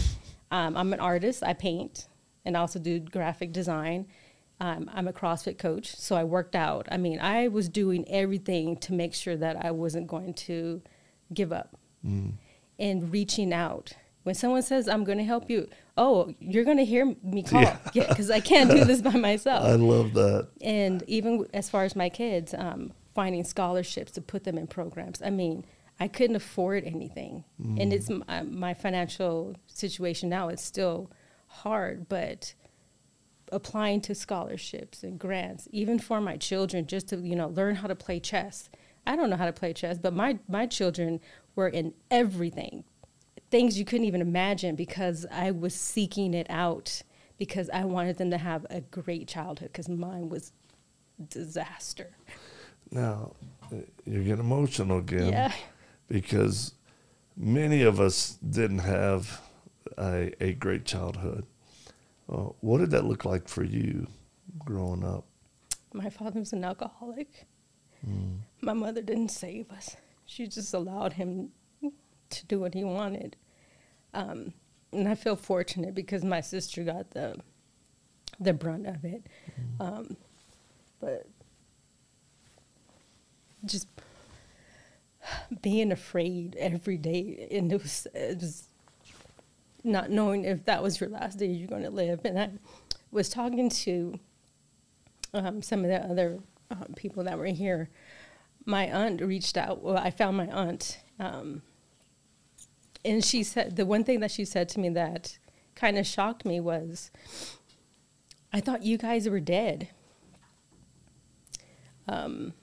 Um, 0.52 0.76
I'm 0.78 0.94
an 0.94 1.00
artist. 1.00 1.44
I 1.44 1.54
paint 1.54 2.08
and 2.46 2.56
also 2.58 2.78
do 2.80 3.00
graphic 3.00 3.54
design. 3.54 4.08
Um, 4.60 4.90
I'm 4.94 5.08
a 5.08 5.14
CrossFit 5.14 5.58
coach, 5.58 5.96
so 5.96 6.16
I 6.16 6.24
worked 6.24 6.56
out. 6.56 6.88
I 6.92 6.98
mean, 6.98 7.20
I 7.20 7.48
was 7.48 7.68
doing 7.70 8.06
everything 8.10 8.78
to 8.78 8.94
make 8.94 9.14
sure 9.14 9.36
that 9.38 9.66
I 9.66 9.72
wasn't 9.72 10.08
going 10.08 10.34
to 10.36 10.82
give 11.34 11.52
up 11.52 11.76
and 12.78 13.12
reaching 13.12 13.52
out. 13.54 13.94
When 14.24 14.36
someone 14.36 14.62
says, 14.62 14.88
I'm 14.88 15.04
going 15.04 15.18
to 15.18 15.24
help 15.24 15.50
you, 15.50 15.68
oh, 15.98 16.34
you're 16.40 16.64
going 16.64 16.78
to 16.78 16.86
hear 16.86 17.06
me 17.24 17.44
call. 17.44 17.62
Yeah. 17.64 17.78
Yeah, 17.94 18.08
because 18.10 18.32
I 18.32 18.40
can't 18.40 18.70
do 18.72 18.84
this 18.86 19.02
by 19.02 19.12
myself 19.18 19.66
I 19.66 19.74
love 19.74 20.14
that. 20.14 20.48
and 20.62 21.04
even 21.08 21.46
as 21.54 21.70
far 21.70 21.84
as 21.84 21.96
my 21.96 22.10
kids 22.10 22.54
um, 22.58 22.94
finding 23.14 23.44
scholarships 23.44 24.12
to 24.14 24.22
put 24.22 24.44
them 24.44 24.58
in 24.58 24.66
programs 24.66 25.22
i 25.22 25.30
mean 25.30 25.64
i 26.00 26.08
couldn't 26.08 26.36
afford 26.36 26.84
anything 26.84 27.44
and 27.80 27.94
it's 27.94 28.10
my, 28.10 28.42
my 28.42 28.74
financial 28.74 29.56
situation 29.68 30.30
now 30.30 30.50
it's 30.50 30.64
still 30.64 31.12
hard 31.48 32.10
but 32.10 32.56
applying 33.52 34.02
to 34.02 34.16
scholarships 34.16 35.04
and 35.04 35.20
grants 35.20 35.68
even 35.72 36.00
for 36.00 36.20
my 36.20 36.36
children 36.38 36.88
just 36.88 37.08
to 37.10 37.18
you 37.18 37.36
know 37.36 37.50
learn 37.50 37.76
how 37.76 37.88
to 37.88 37.96
play 37.96 38.20
chess 38.20 38.68
i 39.06 39.16
don't 39.16 39.30
know 39.30 39.36
how 39.36 39.46
to 39.46 39.54
play 39.54 39.72
chess 39.74 40.00
but 40.00 40.14
my 40.14 40.40
my 40.48 40.66
children 40.66 41.20
were 41.56 41.68
in 41.68 41.94
everything 42.10 42.84
things 43.54 43.78
you 43.78 43.86
couldn't 43.86 44.08
even 44.08 44.20
imagine 44.20 44.76
because 44.76 45.28
I 45.32 45.52
was 45.52 45.76
seeking 45.76 46.34
it 46.34 46.48
out 46.50 47.04
because 47.38 47.70
I 47.70 47.86
wanted 47.86 48.18
them 48.18 48.32
to 48.32 48.40
have 48.40 48.66
a 48.72 48.82
great 48.82 49.28
childhood 49.28 49.70
because 49.72 49.88
mine 49.88 50.28
was 50.28 50.52
disaster. 51.30 52.18
Now, 52.90 53.34
uh, 53.72 53.76
you're 54.06 54.24
getting 54.24 54.40
emotional 54.40 54.98
again. 54.98 55.32
Yeah. 55.32 55.54
Because 56.08 56.74
many 57.38 57.84
of 57.84 58.00
us 58.00 58.40
didn't 58.50 58.80
have 58.80 59.40
a, 60.00 60.34
a 60.44 60.54
great 60.54 60.86
childhood. 60.86 61.46
Uh, 62.28 62.50
what 62.62 62.80
did 62.80 62.90
that 62.90 63.06
look 63.06 63.24
like 63.24 63.48
for 63.48 63.64
you 63.64 64.08
growing 64.66 65.04
up? 65.04 65.26
My 65.94 66.10
father 66.10 66.40
was 66.40 66.54
an 66.54 66.64
alcoholic. 66.64 67.46
My 68.62 68.74
mother 68.74 69.04
didn't 69.04 69.30
save 69.30 69.70
us. 69.70 69.96
She 70.26 70.48
just 70.48 70.74
allowed 70.74 71.14
him 71.14 71.52
to 72.32 72.46
do 72.48 72.60
what 72.60 72.74
he 72.74 72.84
wanted. 72.84 73.36
Um, 74.14 74.54
and 74.92 75.08
I 75.08 75.16
feel 75.16 75.36
fortunate 75.36 75.96
because 75.96 76.24
my 76.24 76.42
sister 76.42 76.84
got 76.84 77.12
the 77.12 77.36
the 78.40 78.54
brunt 78.54 78.88
of 78.88 79.04
it. 79.06 79.24
Um, 79.80 80.18
but 81.00 81.28
just 83.66 83.88
being 85.62 85.92
afraid 85.92 86.56
every 86.58 86.98
day, 86.98 87.48
and 87.52 87.72
it 87.72 87.82
was, 87.82 88.08
it 88.14 88.40
was 88.40 88.68
not 89.84 90.10
knowing 90.10 90.46
if 90.46 90.66
that 90.66 90.82
was 90.82 91.00
your 91.00 91.10
last 91.10 91.38
day 91.38 91.48
you're 91.48 91.68
going 91.68 91.84
to 91.84 91.90
live. 91.90 92.22
And 92.26 92.40
I 92.40 92.50
was 93.12 93.30
talking 93.30 93.70
to 93.70 94.20
um, 95.34 95.62
some 95.62 95.84
of 95.84 95.90
the 95.90 96.04
other 96.06 96.40
um, 96.72 96.94
people 96.96 97.24
that 97.24 97.38
were 97.38 97.46
here. 97.46 97.90
My 98.66 98.90
aunt 98.92 99.22
reached 99.22 99.58
out. 99.58 99.82
Well, 99.82 99.98
I 99.98 100.10
found 100.10 100.38
my 100.38 100.48
aunt, 100.48 101.00
um, 101.20 101.62
and 103.06 103.24
she 103.24 103.44
said 103.44 103.76
the 103.76 103.86
one 103.86 104.04
thing 104.04 104.20
that 104.22 104.32
she 104.32 104.46
said 104.46 104.70
to 104.70 104.80
me 104.80 104.90
that 104.90 105.38
kind 105.76 105.98
of 105.98 106.06
shocked 106.06 106.46
me 106.46 106.60
was, 106.60 107.12
"I 108.52 108.60
thought 108.60 108.84
you 108.84 108.98
guys 108.98 109.28
were 109.28 109.40
dead. 109.40 109.90
Um, 112.08 112.54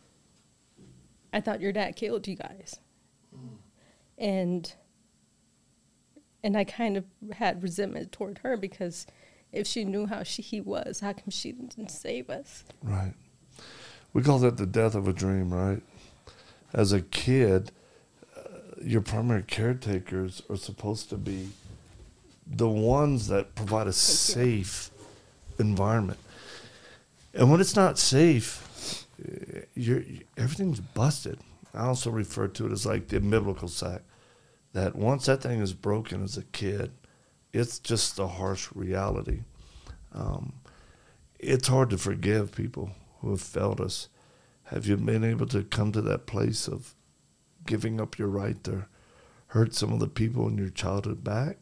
I 1.33 1.41
thought 1.41 1.61
your 1.61 1.73
dad 1.73 1.97
killed 1.97 2.27
you 2.27 2.37
guys." 2.37 2.79
And 4.19 4.73
and 6.43 6.57
I 6.57 6.65
kind 6.65 6.97
of 6.97 7.05
had 7.33 7.63
resentment 7.63 8.13
toward 8.13 8.39
her 8.39 8.57
because 8.57 9.07
if 9.53 9.67
she 9.67 9.85
knew 9.85 10.07
how 10.07 10.23
she 10.23 10.43
he 10.43 10.61
was, 10.61 11.01
how 11.01 11.13
come 11.13 11.31
she 11.31 11.53
didn't 11.53 11.91
save 11.91 12.31
us? 12.31 12.65
Right. 12.83 13.15
We 14.13 14.23
call 14.23 14.39
that 14.41 14.57
the 14.57 14.67
death 14.67 14.95
of 14.95 15.07
a 15.07 15.13
dream, 15.13 15.53
right? 15.53 15.83
As 16.73 16.93
a 16.93 17.01
kid, 17.01 17.73
your 18.81 19.01
primary 19.01 19.43
caretakers 19.43 20.43
are 20.49 20.57
supposed 20.57 21.11
to 21.11 21.17
be 21.17 21.51
the 22.47 22.69
ones 22.69 23.29
that 23.29 23.55
provide 23.55 23.87
a 23.87 23.93
safe 23.93 24.91
environment. 25.59 26.19
And 27.35 27.51
when 27.51 27.61
it's 27.61 27.77
not 27.77 27.99
safe, 27.99 29.07
uh, 29.23 29.61
you're, 29.75 30.03
everything's 30.37 30.81
busted. 30.81 31.39
I 31.75 31.87
also 31.87 32.11
refer 32.11 32.49
to 32.49 32.67
it 32.67 32.73
as 32.73 32.87
like 32.87 33.09
the 33.09 33.19
umbilical 33.19 33.69
sack. 33.69 34.03
That 34.73 34.97
once 34.97 35.27
that 35.27 35.43
thing 35.43 35.61
is 35.61 35.73
broken 35.73 36.25
as 36.25 36.37
a 36.37 36.43
kid, 36.43 36.93
it's 37.53 37.79
just 37.79 38.19
a 38.19 38.27
harsh 38.27 38.69
reality. 38.75 39.43
Um, 40.13 40.55
it's 41.39 41.69
hard 41.69 41.91
to 41.91 41.99
forgive 41.99 42.53
people 42.53 42.93
who 43.21 43.31
have 43.31 43.41
failed 43.41 43.81
us. 43.81 44.09
Have 44.65 44.87
you 44.87 44.97
been 44.97 45.25
able 45.25 45.47
to 45.47 45.65
come 45.65 45.93
to 45.93 46.01
that 46.03 46.27
place 46.27 46.69
of 46.69 46.95
giving 47.71 48.00
up 48.00 48.19
your 48.19 48.27
right 48.29 48.62
to 48.65 48.85
hurt 49.47 49.75
some 49.75 49.93
of 49.93 50.00
the 50.00 50.09
people 50.09 50.49
in 50.49 50.59
your 50.59 50.69
childhood 50.69 51.23
back? 51.23 51.57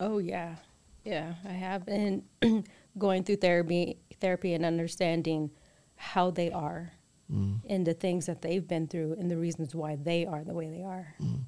Oh 0.00 0.16
yeah, 0.16 0.56
yeah, 1.04 1.34
I 1.46 1.52
have, 1.52 1.86
and 1.86 2.22
going 2.98 3.24
through 3.24 3.36
therapy, 3.36 3.98
therapy, 4.20 4.54
and 4.54 4.64
understanding 4.64 5.50
how 5.96 6.30
they 6.30 6.50
are, 6.50 6.92
mm. 7.30 7.58
and 7.68 7.86
the 7.86 7.92
things 7.92 8.24
that 8.24 8.40
they've 8.40 8.66
been 8.66 8.86
through, 8.88 9.16
and 9.20 9.30
the 9.30 9.36
reasons 9.36 9.74
why 9.74 9.96
they 9.96 10.24
are 10.24 10.42
the 10.42 10.54
way 10.54 10.70
they 10.70 10.82
are. 10.82 11.14
Mm. 11.22 11.40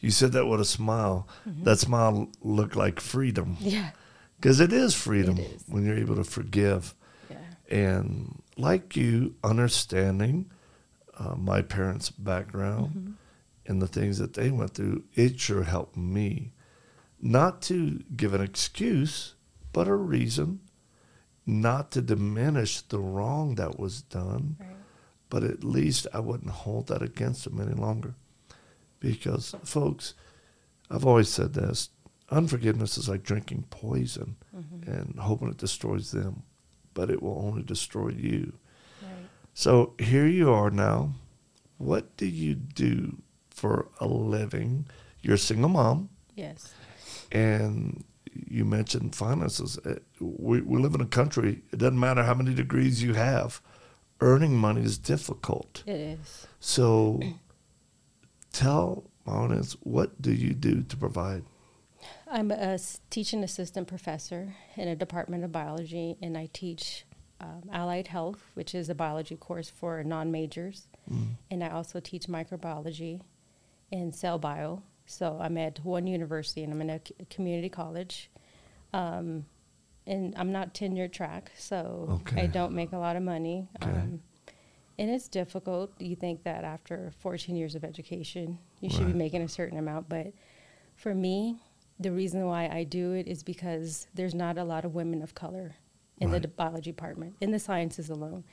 You 0.00 0.10
said 0.10 0.32
that 0.32 0.46
with 0.46 0.60
a 0.60 0.64
smile. 0.64 1.28
Mm-hmm. 1.48 1.62
That 1.62 1.78
smile 1.78 2.28
looked 2.42 2.74
like 2.76 2.98
freedom. 3.00 3.56
Yeah, 3.60 3.90
Because 4.36 4.58
it 4.60 4.72
is 4.72 4.94
freedom 4.94 5.38
It 5.38 5.52
is. 5.54 5.64
when 5.68 5.86
you're 5.86 5.96
able 5.96 6.16
to 6.16 6.24
forgive. 6.24 6.94
yeah, 7.30 7.36
And 7.70 8.42
like 8.58 8.96
you, 8.96 9.36
understanding 9.44 10.50
uh, 11.16 11.36
my 11.36 11.62
parents' 11.62 12.10
background 12.10 12.88
mm-hmm. 12.88 13.12
And 13.66 13.80
the 13.80 13.86
things 13.86 14.18
that 14.18 14.34
they 14.34 14.50
went 14.50 14.74
through, 14.74 15.04
it 15.14 15.40
sure 15.40 15.62
helped 15.62 15.96
me. 15.96 16.52
Not 17.20 17.62
to 17.62 18.02
give 18.14 18.34
an 18.34 18.42
excuse, 18.42 19.34
but 19.72 19.88
a 19.88 19.94
reason, 19.94 20.60
not 21.46 21.90
to 21.92 22.02
diminish 22.02 22.82
the 22.82 22.98
wrong 22.98 23.54
that 23.54 23.78
was 23.78 24.02
done, 24.02 24.56
right. 24.60 24.68
but 25.30 25.42
at 25.42 25.64
least 25.64 26.06
I 26.12 26.20
wouldn't 26.20 26.50
hold 26.50 26.88
that 26.88 27.02
against 27.02 27.44
them 27.44 27.60
any 27.60 27.74
longer. 27.74 28.14
Because, 29.00 29.54
folks, 29.64 30.14
I've 30.90 31.06
always 31.06 31.28
said 31.28 31.54
this 31.54 31.90
unforgiveness 32.30 32.96
is 32.96 33.08
like 33.08 33.22
drinking 33.22 33.64
poison 33.70 34.36
mm-hmm. 34.54 34.90
and 34.90 35.18
hoping 35.18 35.48
it 35.48 35.58
destroys 35.58 36.10
them, 36.10 36.42
but 36.94 37.10
it 37.10 37.22
will 37.22 37.38
only 37.38 37.62
destroy 37.62 38.08
you. 38.08 38.54
right. 39.02 39.10
So 39.52 39.94
here 39.98 40.26
you 40.26 40.50
are 40.52 40.70
now. 40.70 41.14
What 41.76 42.16
do 42.16 42.26
you 42.26 42.54
do 42.54 43.18
for 43.54 43.88
a 44.00 44.06
living? 44.06 44.86
You're 45.22 45.36
a 45.36 45.38
single 45.38 45.70
mom, 45.70 46.10
Yes, 46.34 46.74
and 47.32 48.04
you 48.32 48.64
mentioned 48.64 49.14
finances. 49.14 49.78
Uh, 49.78 49.94
We, 50.20 50.60
we 50.60 50.78
live 50.82 50.94
in 50.94 51.00
a 51.00 51.06
country, 51.20 51.62
it 51.72 51.78
doesn't 51.78 51.98
matter 52.00 52.24
how 52.24 52.34
many 52.34 52.52
degrees 52.54 53.02
you 53.02 53.14
have, 53.14 53.60
earning 54.20 54.56
money 54.56 54.82
is 54.82 54.98
difficult. 54.98 55.82
it 55.86 56.00
is. 56.18 56.46
So 56.60 57.20
tell 58.52 59.04
my 59.24 59.32
audience, 59.34 59.76
what 59.82 60.20
do 60.20 60.32
you 60.32 60.52
do 60.54 60.82
to 60.82 60.96
provide? 60.96 61.44
I'm 62.30 62.50
a 62.50 62.78
teaching 63.10 63.42
assistant 63.44 63.86
professor 63.88 64.54
in 64.76 64.88
a 64.88 64.96
department 64.96 65.44
of 65.44 65.52
biology, 65.52 66.16
and 66.20 66.36
I 66.36 66.48
teach 66.52 67.04
um, 67.40 67.62
allied 67.72 68.08
health, 68.08 68.40
which 68.54 68.74
is 68.74 68.88
a 68.88 68.94
biology 68.94 69.36
course 69.36 69.70
for 69.70 70.02
non 70.04 70.30
majors. 70.30 70.88
And 71.50 71.62
I 71.62 71.68
also 71.68 72.00
teach 72.00 72.26
microbiology 72.28 73.20
and 73.94 74.14
cell 74.14 74.38
bio. 74.38 74.82
So 75.06 75.38
I'm 75.40 75.56
at 75.58 75.78
one 75.84 76.06
university 76.06 76.62
and 76.64 76.72
I'm 76.72 76.80
in 76.80 76.90
a 76.90 77.00
community 77.30 77.68
college. 77.68 78.30
Um, 78.92 79.46
and 80.06 80.34
I'm 80.36 80.52
not 80.52 80.74
tenure 80.74 81.08
track, 81.08 81.50
so 81.56 82.20
Okay. 82.20 82.42
I 82.42 82.46
don't 82.46 82.72
make 82.74 82.92
a 82.92 82.98
lot 82.98 83.16
of 83.16 83.22
money. 83.22 83.68
Okay. 83.82 83.90
Um, 83.90 84.20
and 84.98 85.10
it's 85.10 85.28
difficult. 85.28 85.92
You 85.98 86.14
think 86.14 86.42
that 86.44 86.62
after 86.62 87.10
14 87.20 87.56
years 87.56 87.74
of 87.74 87.84
education, 87.84 88.58
you 88.80 88.90
should 88.90 89.06
be 89.06 89.12
making 89.14 89.42
a 89.42 89.48
certain 89.48 89.78
amount. 89.78 90.08
But 90.08 90.32
for 90.94 91.14
me, 91.14 91.58
the 91.98 92.12
reason 92.12 92.44
why 92.46 92.68
I 92.68 92.84
do 92.84 93.12
it 93.12 93.26
is 93.26 93.42
because 93.42 94.06
there's 94.14 94.34
not 94.34 94.58
a 94.58 94.64
lot 94.64 94.84
of 94.84 94.94
women 94.94 95.22
of 95.22 95.34
color 95.34 95.74
in 96.20 96.30
Right. 96.30 96.42
the 96.42 96.48
biology 96.48 96.90
department, 96.92 97.34
in 97.40 97.50
the 97.50 97.58
sciences 97.58 98.08
alone. 98.10 98.44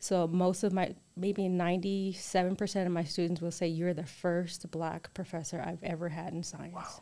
So 0.00 0.26
most 0.26 0.64
of 0.64 0.72
my, 0.72 0.94
maybe 1.16 1.44
97% 1.44 2.86
of 2.86 2.92
my 2.92 3.04
students 3.04 3.40
will 3.40 3.50
say, 3.50 3.66
You're 3.68 3.94
the 3.94 4.06
first 4.06 4.70
black 4.70 5.12
professor 5.14 5.62
I've 5.64 5.82
ever 5.82 6.08
had 6.08 6.32
in 6.32 6.42
science. 6.42 7.00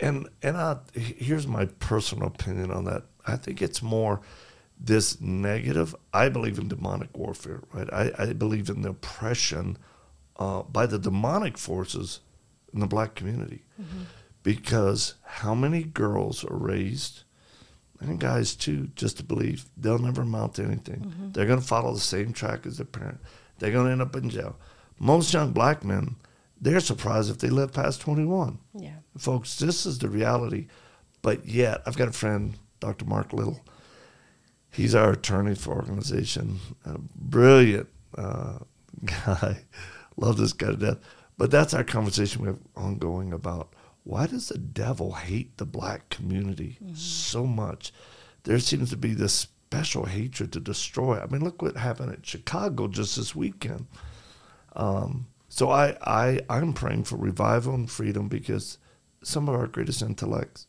And 0.00 0.28
and 0.42 0.56
I, 0.56 0.78
here's 0.94 1.46
my 1.46 1.66
personal 1.66 2.26
opinion 2.26 2.70
on 2.72 2.84
that. 2.84 3.04
I 3.26 3.36
think 3.36 3.62
it's 3.62 3.80
more 3.80 4.20
this 4.78 5.20
negative. 5.20 5.94
I 6.12 6.28
believe 6.28 6.58
in 6.58 6.68
demonic 6.68 7.16
warfare, 7.16 7.62
right? 7.72 7.88
I, 7.92 8.10
I 8.18 8.32
believe 8.32 8.68
in 8.68 8.82
the 8.82 8.90
oppression 8.90 9.78
uh, 10.36 10.62
by 10.62 10.86
the 10.86 10.98
demonic 10.98 11.56
forces 11.58 12.20
in 12.72 12.80
the 12.80 12.86
black 12.86 13.14
community, 13.14 13.62
because 14.42 15.14
how 15.22 15.54
many 15.54 15.84
girls 15.84 16.44
are 16.44 16.56
raised, 16.56 17.23
and 18.08 18.18
guys 18.20 18.54
too, 18.54 18.88
just 18.96 19.16
to 19.18 19.24
believe 19.24 19.64
they'll 19.76 19.98
never 19.98 20.22
amount 20.22 20.54
to 20.54 20.64
anything. 20.64 21.12
They're 21.32 21.46
going 21.46 21.60
to 21.60 21.66
follow 21.66 21.92
the 21.94 22.00
same 22.00 22.32
track 22.32 22.66
as 22.66 22.76
their 22.78 22.86
parent. 22.86 23.18
They're 23.58 23.72
going 23.72 23.86
to 23.86 23.92
end 23.92 24.02
up 24.02 24.16
in 24.16 24.30
jail. 24.30 24.56
Most 24.98 25.32
young 25.32 25.52
black 25.52 25.84
men, 25.84 26.16
they're 26.60 26.80
surprised 26.80 27.30
if 27.30 27.38
they 27.38 27.50
live 27.50 27.72
past 27.72 28.00
21 28.00 28.58
Yeah. 28.74 28.96
folks, 29.18 29.58
this 29.58 29.86
is 29.86 29.98
the 29.98 30.08
reality. 30.08 30.68
But 31.22 31.46
yet, 31.46 31.82
I've 31.86 31.96
got 31.96 32.08
a 32.08 32.12
friend, 32.12 32.54
Dr. 32.80 33.04
Mark 33.06 33.32
Little. 33.32 33.60
He's 34.70 34.94
our 34.94 35.12
attorney 35.12 35.54
for 35.54 35.72
organization. 35.74 36.58
A 36.84 36.98
brilliant 37.14 37.88
uh, 38.18 38.58
guy. 39.04 39.64
Love 40.16 40.36
this 40.36 40.52
guy 40.52 40.68
to 40.68 40.76
death. 40.76 40.98
But 41.38 41.50
that's 41.50 41.74
our 41.74 41.84
conversation 41.84 42.42
we 42.42 42.48
have 42.48 42.58
ongoing 42.76 43.32
about 43.32 43.72
why 44.04 44.26
does 44.26 44.48
the 44.48 44.58
devil 44.58 45.12
hate 45.12 45.56
the 45.56 45.66
black 45.66 46.10
community 46.10 46.78
so 46.94 47.46
much? 47.46 47.92
There 48.44 48.58
seems 48.58 48.90
to 48.90 48.96
be 48.96 49.14
this 49.14 49.32
special 49.32 50.04
hatred 50.04 50.52
to 50.52 50.60
destroy. 50.60 51.18
I 51.18 51.26
mean, 51.26 51.42
look 51.42 51.62
what 51.62 51.76
happened 51.76 52.12
at 52.12 52.26
Chicago 52.26 52.86
just 52.86 53.16
this 53.16 53.34
weekend. 53.34 53.86
Um, 54.76 55.26
so 55.48 55.70
I, 55.70 55.96
I, 56.02 56.40
I'm 56.50 56.74
praying 56.74 57.04
for 57.04 57.16
revival 57.16 57.74
and 57.74 57.90
freedom 57.90 58.28
because 58.28 58.78
some 59.22 59.48
of 59.48 59.54
our 59.54 59.66
greatest 59.66 60.02
intellects, 60.02 60.66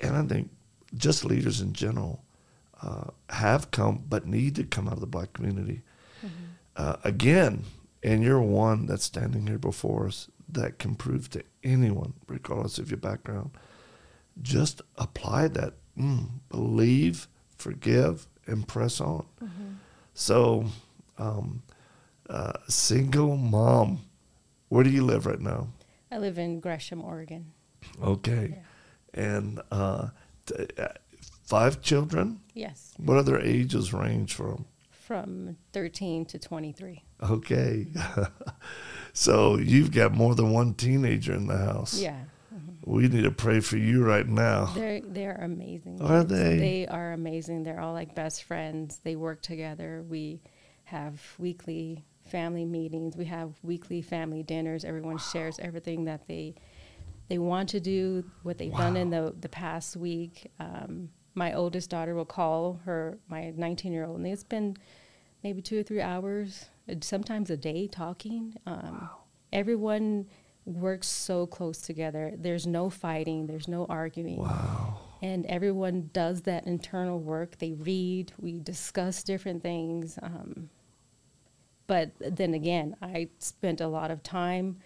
and 0.00 0.16
I 0.16 0.22
think 0.22 0.50
just 0.94 1.24
leaders 1.24 1.60
in 1.60 1.74
general, 1.74 2.24
uh, 2.82 3.10
have 3.28 3.70
come 3.70 4.04
but 4.08 4.26
need 4.26 4.56
to 4.56 4.64
come 4.64 4.86
out 4.88 4.94
of 4.94 5.00
the 5.00 5.06
black 5.06 5.34
community. 5.34 5.82
Uh, 6.74 6.96
again, 7.04 7.64
and 8.02 8.22
you're 8.22 8.40
one 8.40 8.86
that's 8.86 9.04
standing 9.04 9.46
here 9.46 9.58
before 9.58 10.06
us 10.06 10.28
that 10.52 10.78
can 10.78 10.94
prove 10.94 11.30
to 11.30 11.42
anyone, 11.64 12.14
regardless 12.28 12.78
of 12.78 12.90
your 12.90 12.98
background, 12.98 13.50
just 14.40 14.82
apply 14.96 15.48
that. 15.48 15.74
Mm, 15.98 16.28
believe, 16.48 17.28
forgive, 17.58 18.26
and 18.46 18.66
press 18.66 19.00
on. 19.00 19.26
So, 20.14 20.66
um, 21.18 21.62
uh, 22.28 22.52
single 22.68 23.36
mom, 23.36 24.00
where 24.68 24.84
do 24.84 24.90
you 24.90 25.04
live 25.04 25.26
right 25.26 25.40
now? 25.40 25.68
I 26.10 26.18
live 26.18 26.38
in 26.38 26.60
Gresham, 26.60 27.02
Oregon. 27.02 27.52
Okay. 28.02 28.58
And 29.14 29.60
uh, 29.70 30.08
t- 30.46 30.66
uh, 30.78 30.88
five 31.20 31.82
children? 31.82 32.40
Yes. 32.54 32.94
What 32.98 33.18
other 33.18 33.38
ages 33.38 33.92
range 33.92 34.32
from? 34.34 34.64
From 35.12 35.58
13 35.74 36.24
to 36.24 36.38
23. 36.38 37.04
Okay. 37.22 37.86
so 39.12 39.58
you've 39.58 39.92
got 39.92 40.14
more 40.14 40.34
than 40.34 40.52
one 40.52 40.72
teenager 40.72 41.34
in 41.34 41.48
the 41.48 41.58
house. 41.58 42.00
Yeah. 42.00 42.18
We 42.86 43.08
need 43.08 43.24
to 43.24 43.30
pray 43.30 43.60
for 43.60 43.76
you 43.76 44.02
right 44.04 44.26
now. 44.26 44.66
They're 44.74 45.02
they're 45.02 45.36
amazing. 45.36 46.00
Are 46.00 46.20
kids. 46.20 46.30
they? 46.30 46.56
They 46.56 46.86
are 46.86 47.12
amazing. 47.12 47.62
They're 47.62 47.78
all 47.78 47.92
like 47.92 48.14
best 48.14 48.44
friends. 48.44 49.00
They 49.04 49.14
work 49.14 49.42
together. 49.42 50.02
We 50.08 50.40
have 50.84 51.22
weekly 51.38 52.06
family 52.24 52.64
meetings. 52.64 53.14
We 53.14 53.26
have 53.26 53.52
weekly 53.62 54.00
family 54.00 54.42
dinners. 54.42 54.82
Everyone 54.82 55.18
shares 55.18 55.58
everything 55.58 56.06
that 56.06 56.26
they 56.26 56.54
they 57.28 57.36
want 57.38 57.68
to 57.70 57.80
do, 57.80 58.24
what 58.44 58.56
they've 58.56 58.72
done 58.72 58.96
in 58.96 59.10
the 59.10 59.34
the 59.38 59.48
past 59.50 59.94
week. 59.94 60.50
Um, 60.58 61.10
my 61.34 61.52
oldest 61.52 61.90
daughter 61.90 62.14
will 62.14 62.24
call 62.24 62.80
her 62.84 63.18
my 63.28 63.52
19 63.56 63.92
year 63.92 64.06
old, 64.06 64.16
and 64.16 64.26
it's 64.26 64.40
spend 64.40 64.78
maybe 65.42 65.60
two 65.62 65.80
or 65.80 65.82
three 65.82 66.00
hours, 66.00 66.66
uh, 66.90 66.94
sometimes 67.00 67.50
a 67.50 67.56
day, 67.56 67.86
talking. 67.86 68.54
Um, 68.66 69.08
Everyone 69.52 70.26
works 70.64 71.08
so 71.08 71.46
close 71.46 71.80
together. 71.82 72.32
There's 72.36 72.66
no 72.66 72.88
fighting. 72.88 73.46
There's 73.46 73.68
no 73.68 73.84
arguing 73.86 74.38
Wow. 74.38 74.98
and 75.20 75.44
everyone 75.46 76.08
does 76.12 76.42
that 76.42 76.66
internal 76.66 77.18
work. 77.18 77.58
They 77.58 77.72
read, 77.72 78.32
we 78.38 78.60
discuss 78.60 79.22
different 79.22 79.62
things. 79.62 80.18
Um, 80.22 80.70
but 81.86 82.12
then 82.20 82.54
again, 82.54 82.96
I 83.02 83.28
spent 83.40 83.80
a 83.80 83.88
lot 83.88 84.10
of 84.10 84.22
time 84.22 84.78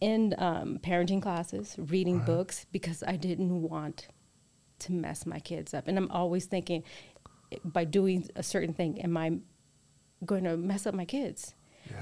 in 0.00 0.34
um, 0.38 0.78
parenting 0.82 1.20
classes, 1.20 1.74
reading 1.78 2.20
books, 2.20 2.64
because 2.72 3.02
I 3.06 3.16
didn't 3.16 3.62
want 3.62 4.08
to 4.80 4.92
mess 4.92 5.26
my 5.26 5.38
kids 5.40 5.74
up. 5.74 5.88
And 5.88 5.98
I'm 5.98 6.10
always 6.10 6.44
thinking, 6.46 6.82
by 7.64 7.84
doing 7.84 8.28
a 8.36 8.42
certain 8.42 8.72
thing, 8.74 9.00
am 9.02 9.16
I 9.16 9.38
going 10.24 10.44
to 10.44 10.56
mess 10.56 10.86
up 10.86 10.94
my 10.94 11.04
kids? 11.04 11.54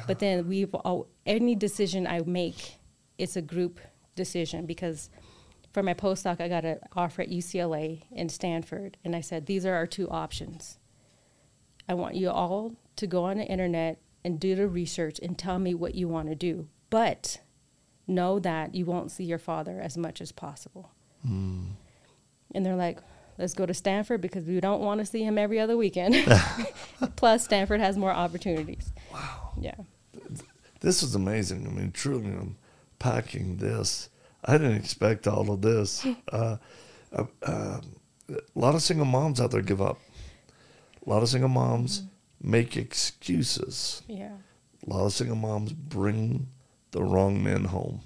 But 0.07 0.19
then 0.19 0.49
we've 0.49 0.75
all, 0.75 1.09
any 1.27 1.55
decision 1.55 2.07
I 2.07 2.21
make, 2.21 2.77
it's 3.19 3.37
a 3.37 3.43
group 3.43 3.81
decision 4.15 4.67
because 4.67 5.11
for 5.73 5.83
my 5.83 5.95
postdoc, 5.95 6.41
I 6.41 6.49
got 6.49 6.65
an 6.65 6.79
offer 6.95 7.23
at 7.23 7.31
UCLA 7.31 8.03
and 8.15 8.31
Stanford, 8.31 8.97
and 9.05 9.15
I 9.17 9.21
said 9.21 9.47
these 9.47 9.67
are 9.67 9.75
our 9.75 9.87
two 9.87 10.09
options. 10.09 10.79
I 11.89 11.95
want 11.95 12.15
you 12.15 12.31
all 12.31 12.77
to 12.97 13.07
go 13.07 13.25
on 13.25 13.39
the 13.39 13.45
internet 13.45 14.01
and 14.25 14.41
do 14.41 14.55
the 14.55 14.69
research 14.69 15.19
and 15.23 15.37
tell 15.37 15.59
me 15.59 15.75
what 15.75 15.95
you 15.95 16.09
want 16.09 16.29
to 16.29 16.35
do, 16.35 16.69
but 16.91 17.41
know 18.07 18.39
that 18.39 18.75
you 18.75 18.85
won't 18.85 19.11
see 19.11 19.25
your 19.25 19.39
father 19.39 19.81
as 19.81 19.99
much 19.99 20.21
as 20.21 20.33
possible. 20.33 20.93
Hmm. 21.27 21.65
And 22.55 22.65
they're 22.65 22.77
like, 22.77 23.01
let's 23.39 23.55
go 23.55 23.67
to 23.67 23.75
Stanford 23.75 24.21
because 24.21 24.45
we 24.45 24.61
don't 24.61 24.81
want 24.81 25.01
to 25.01 25.07
see 25.07 25.23
him 25.23 25.39
every 25.39 25.59
other 25.61 25.77
weekend. 25.77 26.15
Plus, 27.17 27.45
Stanford 27.45 27.81
has 27.81 27.97
more 27.97 28.13
opportunities. 28.13 28.93
Wow. 29.13 29.53
Yeah. 29.61 29.75
This 30.81 31.03
is 31.03 31.15
amazing. 31.15 31.67
I 31.67 31.71
mean, 31.71 31.93
truly, 31.93 32.27
I'm 32.27 32.57
packing 32.99 33.57
this. 33.57 34.09
I 34.45 34.59
didn't 34.59 34.77
expect 34.77 35.27
all 35.27 35.51
of 35.51 35.63
this. 35.63 36.07
Uh, 36.31 36.57
uh, 37.13 37.25
uh, 37.43 37.81
a 38.29 38.37
lot 38.55 38.75
of 38.75 38.83
single 38.83 39.07
moms 39.07 39.41
out 39.41 39.51
there 39.51 39.63
give 39.63 39.81
up. 39.81 39.99
A 41.07 41.11
lot 41.11 41.23
of 41.23 41.29
single 41.29 41.49
moms 41.49 42.03
make 42.43 42.77
excuses. 42.77 44.03
Yeah. 44.07 44.33
A 44.87 44.91
lot 44.91 45.07
of 45.07 45.13
single 45.13 45.37
moms 45.37 45.73
bring 45.73 46.49
the 46.91 47.03
wrong 47.03 47.43
men 47.43 47.65
home 47.65 48.03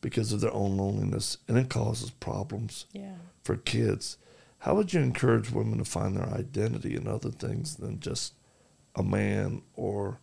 because 0.00 0.32
of 0.32 0.40
their 0.40 0.52
own 0.52 0.76
loneliness, 0.76 1.38
and 1.46 1.56
it 1.56 1.68
causes 1.70 2.10
problems 2.10 2.86
Yeah. 2.92 3.14
for 3.44 3.56
kids. 3.56 4.18
How 4.62 4.76
would 4.76 4.92
you 4.92 5.00
encourage 5.00 5.50
women 5.50 5.78
to 5.78 5.84
find 5.84 6.16
their 6.16 6.28
identity 6.28 6.94
in 6.94 7.08
other 7.08 7.30
things 7.30 7.74
than 7.74 7.98
just 7.98 8.34
a 8.94 9.02
man 9.02 9.62
or 9.74 10.20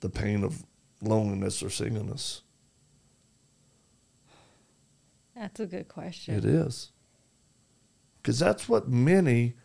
the 0.00 0.08
pain 0.08 0.42
of 0.44 0.64
loneliness 1.02 1.62
or 1.62 1.68
singleness? 1.68 2.40
That's 5.36 5.60
a 5.60 5.66
good 5.66 5.88
question. 5.88 6.34
It 6.34 6.46
is. 6.46 6.90
Because 8.16 8.38
that's 8.38 8.66
what 8.66 8.88
many 8.88 9.56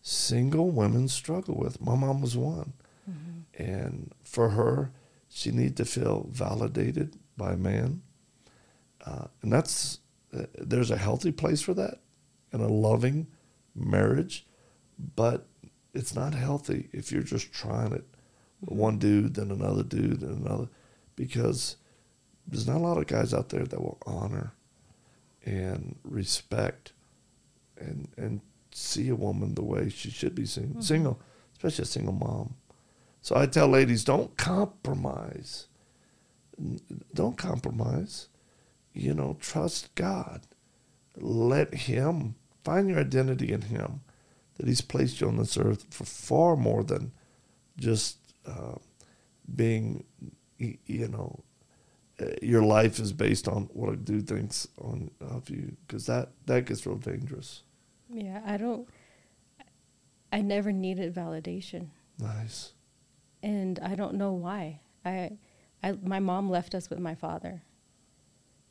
single 0.00 0.70
women 0.70 1.06
struggle 1.08 1.56
with. 1.56 1.82
My 1.82 1.94
mom 1.94 2.22
was 2.22 2.38
one. 2.38 2.72
And 3.58 4.10
for 4.22 4.50
her, 4.50 4.90
she 5.28 5.50
needed 5.50 5.76
to 5.76 5.84
feel 5.84 6.28
validated 6.30 7.16
by 7.36 7.52
a 7.52 7.58
man. 7.58 8.00
Uh, 9.04 9.26
and 9.42 9.52
that's, 9.52 9.98
uh, 10.34 10.44
there's 10.54 10.90
a 10.90 10.96
healthy 10.96 11.30
place 11.30 11.60
for 11.60 11.74
that 11.74 11.98
and 12.52 12.62
a 12.62 12.68
loving 12.68 13.26
marriage, 13.74 14.46
but 15.16 15.46
it's 15.94 16.14
not 16.14 16.34
healthy 16.34 16.88
if 16.92 17.10
you're 17.10 17.22
just 17.22 17.52
trying 17.52 17.92
it. 17.92 18.04
Mm-hmm. 18.64 18.76
One 18.76 18.98
dude, 18.98 19.34
then 19.34 19.50
another 19.50 19.82
dude, 19.82 20.20
then 20.20 20.44
another, 20.44 20.68
because 21.16 21.76
there's 22.46 22.66
not 22.66 22.76
a 22.76 22.80
lot 22.80 22.98
of 22.98 23.06
guys 23.06 23.32
out 23.32 23.48
there 23.48 23.64
that 23.64 23.80
will 23.80 23.98
honor 24.06 24.52
and 25.44 25.96
respect 26.04 26.92
and 27.78 28.08
and 28.16 28.40
see 28.72 29.08
a 29.08 29.16
woman 29.16 29.54
the 29.54 29.64
way 29.64 29.88
she 29.88 30.10
should 30.10 30.34
be 30.34 30.46
seen, 30.46 30.68
mm-hmm. 30.68 30.80
single, 30.80 31.20
especially 31.52 31.82
a 31.82 31.86
single 31.86 32.12
mom. 32.12 32.54
So 33.22 33.36
I 33.36 33.46
tell 33.46 33.68
ladies, 33.68 34.04
don't 34.04 34.36
compromise. 34.36 35.66
Don't 37.14 37.36
compromise. 37.36 38.28
You 38.92 39.14
know, 39.14 39.36
trust 39.40 39.94
God. 39.94 40.42
Let 41.16 41.74
Him 41.74 42.36
find 42.70 42.88
your 42.88 43.00
identity 43.00 43.52
in 43.52 43.62
Him. 43.62 44.00
That 44.56 44.68
He's 44.68 44.80
placed 44.82 45.20
you 45.20 45.28
on 45.28 45.36
this 45.38 45.56
earth 45.56 45.86
for 45.90 46.04
far 46.04 46.56
more 46.56 46.82
than 46.84 47.12
just 47.78 48.18
uh, 48.46 48.76
being, 49.54 50.04
you 50.58 51.08
know, 51.08 51.40
uh, 52.20 52.26
your 52.42 52.62
life 52.62 52.98
is 52.98 53.12
based 53.12 53.48
on 53.48 53.68
what 53.72 53.92
a 53.92 53.96
dude 53.96 54.28
thinks 54.28 54.68
on 54.78 55.10
of 55.20 55.48
you 55.48 55.76
because 55.86 56.04
that 56.06 56.28
that 56.46 56.66
gets 56.66 56.84
real 56.86 56.96
dangerous. 56.98 57.62
Yeah, 58.12 58.42
I 58.44 58.56
don't. 58.58 58.86
I 60.32 60.42
never 60.42 60.70
needed 60.72 61.14
validation. 61.14 61.88
Nice. 62.18 62.74
and 63.42 63.78
I 63.82 63.94
don't 63.94 64.14
know 64.14 64.32
why. 64.32 64.80
I, 65.04 65.38
I 65.82 65.92
my 66.02 66.20
mom 66.20 66.50
left 66.50 66.74
us 66.74 66.90
with 66.90 66.98
my 66.98 67.14
father, 67.14 67.62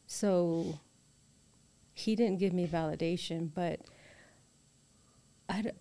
so 0.06 0.80
he 2.00 2.16
didn't 2.16 2.40
give 2.40 2.54
me 2.54 2.68
validation, 2.68 3.50
but 3.54 3.82
I, 5.48 5.62
d- 5.62 5.72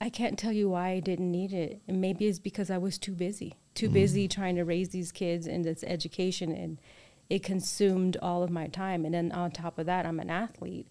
I 0.00 0.08
can't 0.08 0.38
tell 0.38 0.52
you 0.52 0.70
why 0.70 0.90
I 0.90 1.00
didn't 1.00 1.30
need 1.30 1.52
it. 1.52 1.80
And 1.86 2.00
maybe 2.00 2.26
it's 2.26 2.38
because 2.38 2.70
I 2.70 2.78
was 2.78 2.98
too 2.98 3.12
busy, 3.12 3.54
too 3.74 3.86
mm-hmm. 3.86 3.94
busy 3.94 4.28
trying 4.28 4.56
to 4.56 4.64
raise 4.64 4.90
these 4.90 5.12
kids 5.12 5.46
in 5.46 5.62
this 5.62 5.84
education, 5.84 6.52
and 6.52 6.78
it 7.30 7.42
consumed 7.42 8.16
all 8.20 8.42
of 8.42 8.50
my 8.50 8.66
time. 8.66 9.04
And 9.04 9.14
then 9.14 9.32
on 9.32 9.50
top 9.50 9.78
of 9.78 9.86
that, 9.86 10.06
I'm 10.06 10.20
an 10.20 10.30
athlete. 10.30 10.88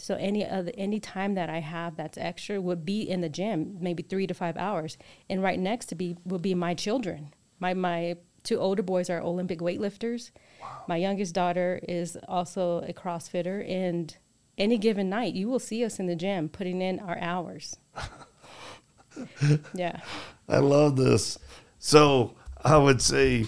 So 0.00 0.14
any 0.14 0.46
other 0.46 0.72
any 0.78 1.00
time 1.00 1.34
that 1.34 1.50
I 1.50 1.58
have 1.58 1.96
that's 1.96 2.16
extra 2.18 2.60
would 2.60 2.84
be 2.84 3.02
in 3.02 3.20
the 3.20 3.28
gym, 3.28 3.78
maybe 3.80 4.02
three 4.02 4.26
to 4.26 4.34
five 4.34 4.56
hours. 4.56 4.96
And 5.28 5.42
right 5.42 5.58
next 5.58 5.86
to 5.86 5.94
be 5.94 6.16
would 6.24 6.42
be 6.42 6.54
my 6.54 6.74
children. 6.74 7.34
My 7.58 7.74
my 7.74 8.16
two 8.44 8.58
older 8.58 8.82
boys 8.82 9.10
are 9.10 9.20
Olympic 9.20 9.60
weightlifters. 9.60 10.30
My 10.86 10.96
youngest 10.96 11.34
daughter 11.34 11.80
is 11.88 12.16
also 12.26 12.78
a 12.80 12.92
CrossFitter, 12.92 13.68
and 13.70 14.16
any 14.56 14.78
given 14.78 15.08
night 15.08 15.34
you 15.34 15.48
will 15.48 15.58
see 15.58 15.84
us 15.84 15.98
in 15.98 16.06
the 16.06 16.16
gym 16.16 16.48
putting 16.48 16.80
in 16.80 16.98
our 17.00 17.18
hours. 17.18 17.76
yeah. 19.74 20.00
I 20.48 20.58
love 20.58 20.96
this. 20.96 21.38
So 21.78 22.34
I 22.64 22.76
would 22.76 23.00
say 23.02 23.46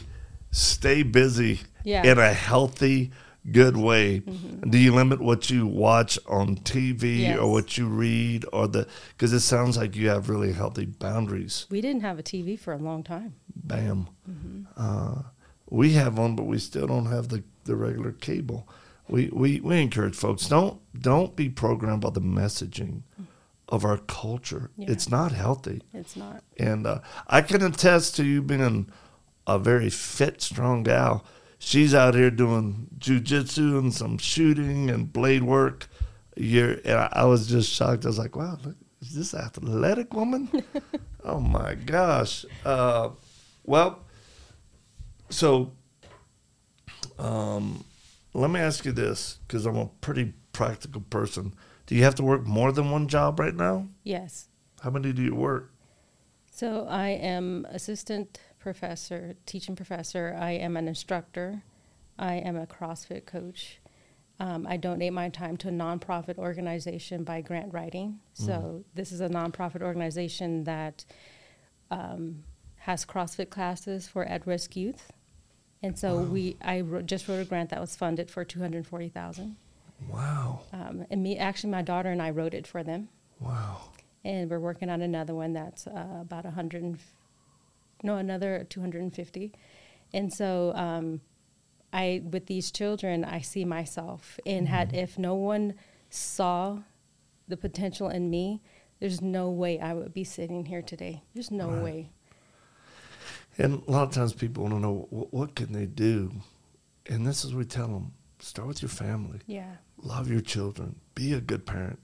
stay 0.51 1.03
busy 1.03 1.61
Yeah. 1.85 2.05
in 2.05 2.19
a 2.19 2.33
healthy, 2.33 3.11
good 3.51 3.77
way. 3.77 4.21
Do 4.69 4.79
you 4.79 4.95
limit 4.95 5.21
what 5.21 5.49
you 5.51 5.67
watch 5.67 6.19
on 6.29 6.57
TV 6.57 7.21
Yes. 7.21 7.39
or 7.39 7.51
what 7.51 7.79
you 7.79 7.87
read 7.89 8.45
or 8.53 8.69
the 8.69 8.87
because 9.11 9.33
it 9.33 9.41
sounds 9.41 9.77
like 9.77 9.97
you 9.97 10.09
have 10.09 10.29
really 10.29 10.53
healthy 10.53 10.87
boundaries. 10.87 11.67
We 11.71 11.81
didn't 11.81 12.03
have 12.03 12.19
a 12.19 12.23
TV 12.23 12.59
for 12.59 12.73
a 12.73 12.79
long 12.79 13.03
time. 13.03 13.35
Bam. 13.55 14.09
Uh, 14.77 15.23
we 15.69 15.93
have 15.93 16.19
one, 16.19 16.35
but 16.37 16.45
we 16.45 16.59
still 16.59 16.87
don't 16.87 17.07
have 17.07 17.29
the, 17.29 17.43
the 17.65 17.77
regular 17.77 18.13
cable. 18.13 18.69
We, 19.09 19.29
we 19.33 19.61
we 19.61 19.81
encourage 19.81 20.15
folks 20.17 20.47
don't 20.49 20.81
don't 20.99 21.35
be 21.35 21.49
programmed 21.49 22.03
by 22.03 22.11
the 22.11 22.21
messaging 22.21 23.03
of 23.69 23.85
our 23.85 23.99
culture. 23.99 24.71
Yeah. 24.77 24.91
It's 24.91 25.09
not 25.09 25.33
healthy. 25.33 25.83
It's 25.95 26.17
not. 26.17 26.43
And 26.59 26.87
uh, 26.87 27.01
I 27.27 27.41
can 27.43 27.63
attest 27.63 28.17
to 28.17 28.25
you 28.25 28.43
being 28.43 28.91
a 29.47 29.59
very 29.59 29.91
fit, 29.91 30.43
strong 30.43 30.83
gal. 30.85 31.25
She's 31.63 31.95
out 31.95 32.15
here 32.15 32.31
doing 32.31 32.89
jujitsu 32.99 33.79
and 33.79 33.93
some 33.93 34.17
shooting 34.17 34.89
and 34.89 35.13
blade 35.13 35.43
work. 35.43 35.89
You're, 36.35 36.79
and 36.87 36.95
I, 36.95 37.09
I 37.13 37.25
was 37.27 37.49
just 37.49 37.71
shocked. 37.71 38.07
I 38.07 38.09
was 38.09 38.19
like, 38.19 38.35
wow, 38.35 38.57
look, 38.65 38.77
is 39.03 39.15
this 39.15 39.35
athletic 39.35 40.15
woman? 40.15 40.51
oh 41.25 41.39
my 41.39 41.75
gosh. 41.75 42.47
Uh, 42.65 43.11
well, 43.65 44.01
so 45.29 45.73
um, 47.19 47.85
let 48.33 48.51
me 48.51 48.59
ask 48.59 48.87
you 48.87 48.93
this 48.93 49.39
because 49.47 49.67
I'm 49.67 49.77
a 49.77 49.87
pretty 50.01 50.33
practical 50.53 51.03
person. 51.03 51.55
Do 51.85 51.95
you 51.95 52.05
have 52.05 52.15
to 52.15 52.23
work 52.23 52.47
more 52.47 52.73
than 52.73 52.91
one 52.91 53.07
job 53.07 53.39
right 53.39 53.55
now? 53.55 53.87
Yes. 54.03 54.49
How 54.81 54.89
many 54.89 55.13
do 55.13 55.23
you 55.23 55.35
work? 55.35 55.73
So 56.51 56.87
I 56.89 57.09
am 57.09 57.67
assistant 57.69 58.41
professor, 58.61 59.35
teaching 59.47 59.75
professor. 59.75 60.37
I 60.39 60.53
am 60.53 60.77
an 60.77 60.87
instructor. 60.87 61.63
I 62.19 62.35
am 62.35 62.57
a 62.57 62.67
CrossFit 62.67 63.27
coach. 63.27 63.81
Um, 64.39 64.67
I 64.69 64.77
donate 64.77 65.13
my 65.13 65.29
time 65.29 65.57
to 65.59 65.69
a 65.69 65.73
nonprofit 65.73 66.39
organization 66.39 67.25
by 67.25 67.41
grant 67.41 67.73
writing. 67.75 68.21
So 68.33 68.85
this 68.95 69.13
is 69.13 69.21
a 69.21 69.29
nonprofit 69.29 69.83
organization 69.83 70.65
that 70.65 71.05
um, 71.91 72.45
has 72.77 73.05
CrossFit 73.05 73.51
classes 73.51 74.07
for 74.09 74.25
at-risk 74.25 74.77
youth. 74.77 75.11
And 75.83 75.99
so 75.99 76.19
we, 76.19 76.57
I 76.63 76.81
wrote, 76.83 77.07
just 77.07 77.27
wrote 77.29 77.41
a 77.41 77.45
grant 77.45 77.71
that 77.71 77.81
was 77.81 77.97
funded 77.97 78.31
for 78.31 78.45
two 78.45 78.61
hundred 78.61 78.87
forty 78.87 79.09
thousand. 79.09 79.57
Wow. 80.11 80.61
Um, 80.73 81.07
and 81.11 81.23
me, 81.23 81.37
actually, 81.39 81.71
my 81.71 81.83
daughter 81.83 82.11
and 82.11 82.23
I 82.23 82.31
wrote 82.31 82.55
it 82.55 82.67
for 82.67 82.83
them 82.83 83.09
Wow. 83.39 83.83
and 84.25 84.51
we're 84.51 84.59
working 84.59 84.89
on 84.89 85.03
another 85.03 85.35
one 85.35 85.53
that's 85.53 85.87
uh, 85.87 86.19
about 86.23 86.45
100 86.45 86.83
and 86.83 86.95
f- 86.97 87.13
no 88.03 88.17
another 88.17 88.65
250 88.69 89.53
and 90.13 90.33
so 90.33 90.73
um, 90.75 91.21
i 91.93 92.23
with 92.31 92.47
these 92.47 92.71
children 92.71 93.25
i 93.25 93.41
see 93.41 93.65
myself. 93.65 94.39
And 94.47 94.69
had 94.69 94.95
if 94.95 95.19
no 95.19 95.35
one 95.35 95.75
saw 96.09 96.81
the 97.49 97.57
potential 97.57 98.09
in 98.09 98.31
me 98.31 98.61
there's 99.01 99.21
no 99.21 99.51
way 99.51 99.79
i 99.81 99.93
would 99.95 100.13
be 100.13 100.25
sitting 100.25 100.67
here 100.67 100.83
today. 100.83 101.23
There's 101.35 101.51
no 101.51 101.69
Right. 101.71 101.83
way. 101.83 102.11
And 103.59 103.83
a 103.87 103.91
lot 103.91 104.05
of 104.09 104.15
times 104.15 104.33
people 104.33 104.63
want 104.65 104.75
to 104.77 104.81
know 104.81 105.07
what, 105.11 105.33
what 105.35 105.55
can 105.55 105.73
they 105.73 105.87
do, 105.87 106.33
and 107.07 107.27
this 107.27 107.45
is 107.45 107.53
what 107.53 107.59
we 107.59 107.65
tell 107.65 107.89
them: 107.89 108.13
start 108.39 108.69
with 108.69 108.81
your 108.83 108.89
family, 108.89 109.41
yeah. 109.47 109.77
Love 110.03 110.31
your 110.31 110.41
children, 110.41 110.97
be 111.15 111.33
a 111.35 111.41
good 111.41 111.67
parent. 111.67 111.99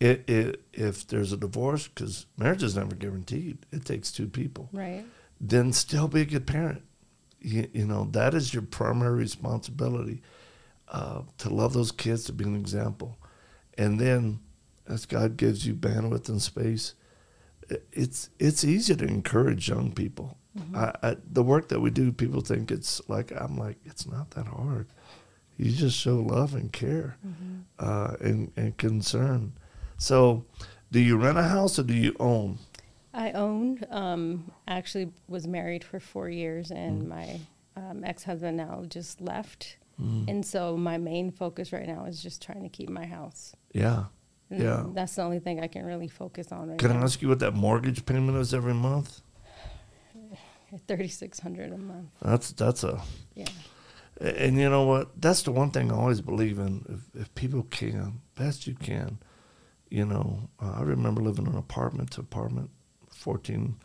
It, 0.00 0.28
it, 0.28 0.62
if 0.72 1.06
there's 1.08 1.32
a 1.32 1.36
divorce, 1.36 1.88
because 1.88 2.26
marriage 2.36 2.62
is 2.62 2.76
never 2.76 2.94
guaranteed, 2.94 3.58
it 3.72 3.84
takes 3.84 4.12
two 4.12 4.28
people. 4.28 4.68
right 4.72 5.04
Then 5.40 5.72
still 5.72 6.06
be 6.08 6.20
a 6.20 6.24
good 6.24 6.46
parent. 6.46 6.82
You, 7.40 7.68
you 7.72 7.86
know 7.86 8.08
that 8.12 8.34
is 8.34 8.52
your 8.52 8.62
primary 8.62 9.16
responsibility 9.18 10.22
uh, 10.88 11.22
to 11.38 11.50
love 11.50 11.72
those 11.72 11.92
kids, 11.92 12.24
to 12.24 12.32
be 12.32 12.44
an 12.44 12.56
example, 12.56 13.18
and 13.76 13.98
then 14.00 14.40
as 14.88 15.04
God 15.06 15.36
gives 15.36 15.66
you 15.66 15.74
bandwidth 15.74 16.28
and 16.28 16.40
space, 16.42 16.94
it's 17.92 18.30
it's 18.38 18.64
easy 18.64 18.96
to 18.96 19.04
encourage 19.04 19.68
young 19.68 19.92
people. 19.92 20.38
I, 20.74 20.92
I, 21.02 21.16
the 21.30 21.42
work 21.44 21.68
that 21.68 21.78
we 21.80 21.90
do, 21.90 22.10
people 22.10 22.40
think 22.40 22.72
it's 22.72 23.00
like 23.08 23.30
I'm 23.30 23.56
like 23.56 23.76
it's 23.84 24.06
not 24.08 24.30
that 24.32 24.46
hard. 24.48 24.88
You 25.56 25.70
just 25.70 25.96
show 25.96 26.16
love 26.16 26.54
and 26.54 26.72
care 26.72 27.16
uh, 27.78 28.16
and 28.20 28.50
and 28.56 28.76
concern. 28.76 29.52
So, 29.98 30.44
do 30.90 31.00
you 31.00 31.16
rent 31.16 31.38
a 31.38 31.42
house 31.42 31.78
or 31.78 31.82
do 31.82 31.94
you 31.94 32.16
own? 32.18 32.58
I 33.12 33.32
own. 33.32 33.84
um, 33.90 34.52
actually 34.66 35.10
was 35.26 35.46
married 35.46 35.82
for 35.84 35.98
four 35.98 36.28
years, 36.28 36.70
and 36.70 37.08
my 37.08 37.40
um, 37.76 38.04
ex 38.04 38.22
husband 38.22 38.56
now 38.56 38.84
just 38.88 39.20
left. 39.20 39.76
And 40.28 40.46
so 40.46 40.76
my 40.76 40.96
main 40.96 41.32
focus 41.32 41.72
right 41.72 41.86
now 41.86 42.04
is 42.04 42.22
just 42.22 42.40
trying 42.40 42.62
to 42.62 42.68
keep 42.68 42.88
my 42.88 43.04
house. 43.04 43.56
Yeah, 43.72 44.04
And 44.48 44.62
yeah. 44.62 44.84
That's 44.94 45.16
the 45.16 45.22
only 45.22 45.40
thing 45.40 45.60
I 45.60 45.66
can 45.66 45.84
really 45.84 46.06
focus 46.06 46.52
on 46.52 46.68
right 46.68 46.78
Can 46.78 46.92
I 46.92 47.02
ask 47.02 47.20
you 47.20 47.28
what 47.28 47.40
that 47.40 47.54
mortgage 47.54 48.06
payment 48.06 48.38
is 48.38 48.54
every 48.54 48.74
month? 48.74 49.20
Thirty 50.86 51.08
six 51.08 51.40
hundred 51.40 51.72
a 51.72 51.78
month. 51.78 52.10
That's 52.22 52.52
that's 52.52 52.84
a 52.84 53.02
Yeah. 53.34 53.48
And 54.20 54.56
you 54.56 54.68
know 54.70 54.84
what? 54.84 55.20
That's 55.20 55.42
the 55.42 55.52
one 55.52 55.70
thing 55.70 55.90
I 55.90 55.96
always 55.96 56.20
believe 56.20 56.58
in. 56.60 56.84
If, 56.88 57.22
if 57.22 57.34
people 57.34 57.64
can, 57.64 58.20
best 58.36 58.66
you 58.68 58.74
can, 58.74 59.18
you 59.90 60.04
know. 60.06 60.48
Uh, 60.60 60.72
I 60.78 60.82
remember 60.82 61.20
living 61.22 61.46
in 61.46 61.52
an 61.52 61.58
apartment 61.58 62.10
to 62.12 62.20
apartment, 62.20 62.70
14 63.12 63.76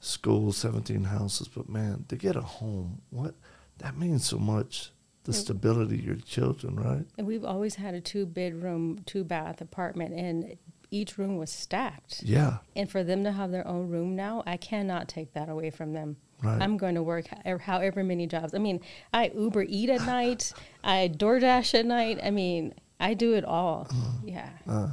schools, 0.00 0.56
17 0.58 1.04
houses. 1.04 1.48
But 1.48 1.68
man, 1.68 2.04
to 2.08 2.16
get 2.16 2.36
a 2.36 2.40
home, 2.40 3.02
what 3.10 3.34
that 3.78 3.96
means 3.96 4.24
so 4.26 4.38
much. 4.38 4.90
The 5.24 5.32
Yeah. 5.32 5.38
stability 5.38 5.98
of 5.98 6.04
your 6.04 6.16
children, 6.16 6.76
right? 6.76 7.04
And 7.18 7.26
we've 7.26 7.44
always 7.44 7.74
had 7.74 7.94
a 7.94 8.00
two 8.00 8.26
bedroom, 8.26 9.00
two 9.06 9.24
bath 9.24 9.60
apartment, 9.60 10.14
and 10.14 10.56
each 10.92 11.18
room 11.18 11.36
was 11.36 11.50
stacked. 11.50 12.22
Yeah, 12.22 12.58
And 12.76 12.88
for 12.88 13.02
them 13.02 13.24
to 13.24 13.32
have 13.32 13.50
their 13.50 13.66
own 13.66 13.88
room 13.88 14.14
now, 14.14 14.44
I 14.46 14.56
cannot 14.56 15.08
take 15.08 15.32
that 15.32 15.48
away 15.48 15.70
from 15.70 15.94
them. 15.94 16.16
right. 16.42 16.62
I'm 16.62 16.76
going 16.76 16.94
to 16.94 17.02
work 17.02 17.26
however 17.60 18.04
many 18.04 18.28
jobs. 18.28 18.54
I 18.54 18.58
mean, 18.58 18.80
I 19.12 19.32
Uber 19.34 19.64
eat 19.68 19.90
at 19.90 20.02
night, 20.06 20.52
I 20.84 21.10
DoorDash 21.12 21.74
at 21.76 21.86
night. 21.86 22.20
I 22.22 22.30
mean, 22.30 22.74
I 23.00 23.14
do 23.14 23.34
it 23.34 23.44
all. 23.44 23.88
Mm-hmm. 23.90 24.28
Yeah. 24.28 24.50
Uh, 24.68 24.90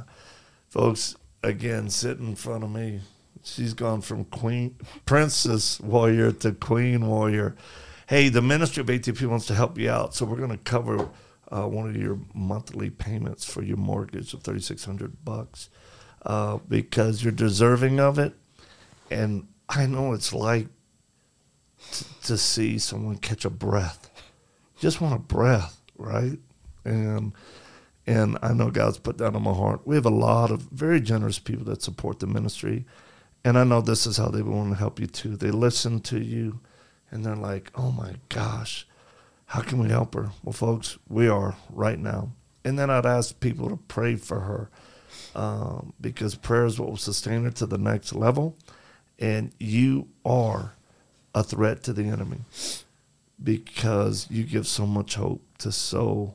folks, 0.74 1.14
again, 1.44 1.88
sitting 1.88 2.26
in 2.26 2.34
front 2.34 2.64
of 2.64 2.70
me, 2.70 3.00
she's 3.44 3.74
gone 3.74 4.00
from 4.00 4.24
queen, 4.24 4.74
princess 5.06 5.78
warrior 5.78 6.32
to 6.32 6.50
queen 6.50 7.06
warrior. 7.06 7.54
Hey, 8.08 8.28
the 8.28 8.42
Ministry 8.42 8.80
of 8.80 8.88
ATP 8.88 9.24
wants 9.28 9.46
to 9.46 9.54
help 9.54 9.78
you 9.78 9.88
out, 9.88 10.16
so 10.16 10.26
we're 10.26 10.36
going 10.36 10.50
to 10.50 10.56
cover 10.58 11.08
uh, 11.48 11.68
one 11.68 11.88
of 11.88 11.96
your 11.96 12.18
monthly 12.34 12.90
payments 12.90 13.44
for 13.44 13.62
your 13.62 13.76
mortgage 13.76 14.34
of 14.34 14.42
thirty 14.42 14.60
six 14.60 14.84
hundred 14.84 15.24
bucks 15.24 15.70
uh, 16.26 16.58
because 16.68 17.22
you're 17.22 17.32
deserving 17.32 18.00
of 18.00 18.18
it, 18.18 18.34
and 19.12 19.46
I 19.68 19.86
know 19.86 20.12
it's 20.12 20.32
like 20.32 20.66
t- 21.92 22.04
to 22.24 22.36
see 22.36 22.78
someone 22.80 23.18
catch 23.18 23.44
a 23.44 23.50
breath, 23.50 24.10
just 24.80 25.00
want 25.00 25.14
a 25.14 25.20
breath, 25.20 25.80
right? 25.96 26.38
And 26.84 27.32
and 28.06 28.38
I 28.42 28.52
know 28.52 28.70
God's 28.70 28.98
put 28.98 29.18
that 29.18 29.34
on 29.34 29.42
my 29.42 29.52
heart. 29.52 29.86
We 29.86 29.94
have 29.94 30.06
a 30.06 30.10
lot 30.10 30.50
of 30.50 30.62
very 30.62 31.00
generous 31.00 31.38
people 31.38 31.64
that 31.66 31.82
support 31.82 32.18
the 32.18 32.26
ministry, 32.26 32.84
and 33.44 33.58
I 33.58 33.64
know 33.64 33.80
this 33.80 34.06
is 34.06 34.16
how 34.16 34.28
they 34.28 34.42
want 34.42 34.70
to 34.70 34.78
help 34.78 35.00
you 35.00 35.06
too. 35.06 35.36
They 35.36 35.50
listen 35.50 36.00
to 36.00 36.18
you, 36.18 36.60
and 37.10 37.24
they're 37.24 37.36
like, 37.36 37.70
"Oh 37.74 37.90
my 37.90 38.14
gosh, 38.28 38.86
how 39.46 39.60
can 39.62 39.78
we 39.78 39.88
help 39.88 40.14
her?" 40.14 40.30
Well, 40.42 40.52
folks, 40.52 40.98
we 41.08 41.28
are 41.28 41.56
right 41.70 41.98
now. 41.98 42.32
And 42.64 42.78
then 42.78 42.90
I'd 42.90 43.06
ask 43.06 43.38
people 43.40 43.68
to 43.68 43.76
pray 43.76 44.16
for 44.16 44.40
her 44.40 44.70
um, 45.34 45.92
because 46.00 46.34
prayer 46.34 46.64
is 46.64 46.78
what 46.78 46.88
will 46.88 46.96
sustain 46.96 47.44
her 47.44 47.50
to 47.52 47.66
the 47.66 47.78
next 47.78 48.14
level, 48.14 48.56
and 49.18 49.52
you 49.58 50.08
are 50.24 50.74
a 51.34 51.42
threat 51.42 51.82
to 51.82 51.92
the 51.92 52.04
enemy 52.04 52.38
because 53.42 54.26
you 54.30 54.44
give 54.44 54.66
so 54.66 54.86
much 54.86 55.16
hope 55.16 55.42
to 55.58 55.72
so 55.72 56.34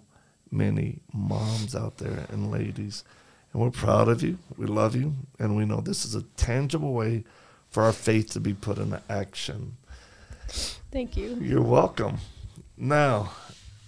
many 0.51 0.99
moms 1.13 1.75
out 1.75 1.97
there 1.97 2.25
and 2.29 2.51
ladies. 2.51 3.03
And 3.51 3.61
we're 3.61 3.71
proud 3.71 4.07
of 4.07 4.21
you. 4.21 4.37
We 4.57 4.65
love 4.65 4.95
you. 4.95 5.15
And 5.39 5.55
we 5.55 5.65
know 5.65 5.81
this 5.81 6.05
is 6.05 6.15
a 6.15 6.23
tangible 6.37 6.93
way 6.93 7.23
for 7.69 7.83
our 7.83 7.93
faith 7.93 8.31
to 8.31 8.39
be 8.39 8.53
put 8.53 8.77
into 8.77 9.01
action. 9.09 9.77
Thank 10.91 11.17
you. 11.17 11.37
You're 11.41 11.61
welcome. 11.61 12.17
Now, 12.77 13.31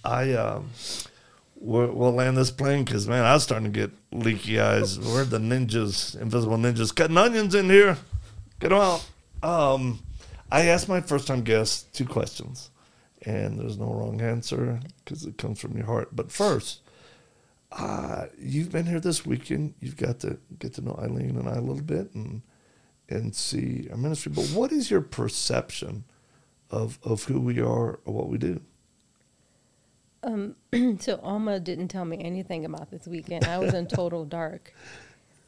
I 0.04 0.34
um, 0.34 0.70
we'll, 1.56 1.92
we'll 1.92 2.14
land 2.14 2.38
this 2.38 2.52
plane 2.52 2.84
because 2.84 3.08
man, 3.08 3.24
I 3.24 3.34
was 3.34 3.44
starting 3.44 3.72
to 3.72 3.80
get 3.80 3.92
leaky 4.12 4.60
eyes. 4.60 5.00
We're 5.00 5.24
the 5.24 5.40
ninjas, 5.40 6.20
invisible 6.20 6.58
ninjas, 6.58 6.94
cutting 6.94 7.18
onions 7.18 7.56
in 7.56 7.70
here. 7.70 7.98
Get 8.60 8.70
them 8.70 8.80
out. 8.80 9.10
Um, 9.42 10.00
I 10.52 10.68
asked 10.68 10.90
my 10.90 11.02
first 11.02 11.28
time 11.28 11.42
guests 11.42 11.84
two 11.94 12.06
questions, 12.06 12.70
and 13.24 13.60
there's 13.60 13.78
no 13.78 13.92
wrong 13.94 14.22
answer 14.22 14.80
because 15.04 15.26
it 15.26 15.38
comes 15.38 15.60
from 15.60 15.78
your 15.78 15.86
heart. 15.86 16.16
But 16.16 16.32
first, 16.32 16.82
uh, 17.72 18.26
you've 18.38 18.72
been 18.72 18.86
here 18.86 19.00
this 19.00 19.26
weekend. 19.26 19.76
You've 19.80 19.98
got 19.98 20.20
to 20.22 20.38
get 20.60 20.74
to 20.76 20.82
know 20.82 21.00
Eileen 21.02 21.38
and 21.38 21.48
I 21.48 21.54
a 21.54 21.62
little 21.62 21.84
bit 21.84 22.14
and 22.14 22.42
and 23.10 23.36
see 23.36 23.88
our 23.92 23.98
ministry. 23.98 24.32
But 24.34 24.46
what 24.48 24.72
is 24.72 24.90
your 24.90 25.02
perception 25.02 26.06
of 26.70 27.00
of 27.04 27.26
who 27.26 27.40
we 27.40 27.60
are 27.60 28.00
or 28.06 28.14
what 28.14 28.30
we 28.30 28.38
do? 28.38 28.62
Um, 30.24 30.56
so 31.00 31.20
Alma 31.24 31.60
didn't 31.60 31.90
tell 31.90 32.06
me 32.06 32.18
anything 32.24 32.66
about 32.66 32.92
this 32.92 33.08
weekend. 33.08 33.46
I 33.46 33.58
was 33.58 33.74
in 33.74 33.88
total 33.88 34.26
dark. 34.26 34.74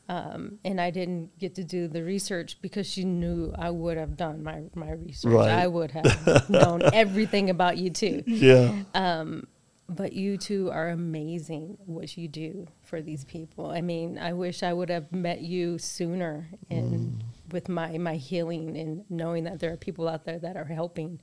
Um, 0.10 0.60
and 0.66 0.82
I 0.82 0.90
didn't 0.90 1.38
get 1.40 1.56
to 1.56 1.64
do 1.64 1.88
the 1.88 2.04
research 2.04 2.62
because 2.62 2.86
she 2.86 3.06
knew 3.06 3.54
I 3.58 3.70
would 3.70 3.98
have 3.98 4.18
done 4.18 4.44
my, 4.44 4.64
my 4.76 4.92
research. 4.92 5.32
Right. 5.32 5.50
I 5.50 5.68
would 5.68 5.92
have 5.92 6.50
known 6.50 6.82
everything 6.94 7.50
about 7.50 7.78
you 7.78 7.90
too. 7.90 8.22
Yeah. 8.26 8.84
Um, 8.94 9.48
but 9.90 10.14
you 10.14 10.38
two 10.38 10.72
are 10.72 10.90
amazing 10.90 11.78
what 11.86 12.16
you 12.18 12.28
do 12.28 12.68
for 12.84 13.02
these 13.02 13.26
people. 13.26 13.70
I 13.70 13.82
mean, 13.82 14.18
I 14.18 14.34
wish 14.34 14.64
I 14.64 14.74
would 14.74 14.90
have 14.90 15.12
met 15.12 15.42
you 15.42 15.78
sooner 15.78 16.50
in 16.70 17.24
with 17.52 17.70
my 17.70 17.98
my 17.98 18.16
healing 18.16 18.78
and 18.78 19.06
knowing 19.10 19.44
that 19.44 19.60
there 19.60 19.72
are 19.72 19.78
people 19.78 20.08
out 20.08 20.26
there 20.26 20.40
that 20.40 20.56
are 20.56 20.66
helping, 20.66 21.20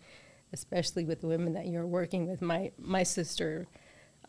especially 0.53 1.05
with 1.05 1.21
the 1.21 1.27
women 1.27 1.55
that 1.55 1.67
you're 1.67 1.87
working 1.87 2.29
with. 2.29 2.43
My 2.43 2.73
my 2.79 3.03
sister, 3.03 3.67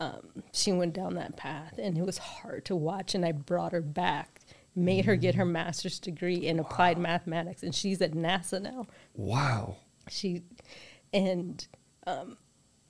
um, 0.00 0.42
she 0.52 0.72
went 0.72 0.94
down 0.94 1.14
that 1.14 1.36
path, 1.36 1.78
and 1.78 1.96
it 1.96 2.04
was 2.04 2.18
hard 2.18 2.64
to 2.66 2.76
watch. 2.76 3.14
And 3.14 3.24
I 3.24 3.32
brought 3.32 3.72
her 3.72 3.82
back, 3.82 4.40
made 4.74 5.04
her 5.04 5.16
get 5.16 5.34
her 5.34 5.44
master's 5.44 5.98
degree 5.98 6.46
in 6.46 6.58
applied 6.58 6.98
mathematics, 6.98 7.62
and 7.62 7.74
she's 7.74 8.00
at 8.00 8.12
NASA 8.12 8.60
now 8.60 8.86
Wow. 9.14 9.76
she 10.08 10.42
and 11.12 11.66
um, 12.06 12.36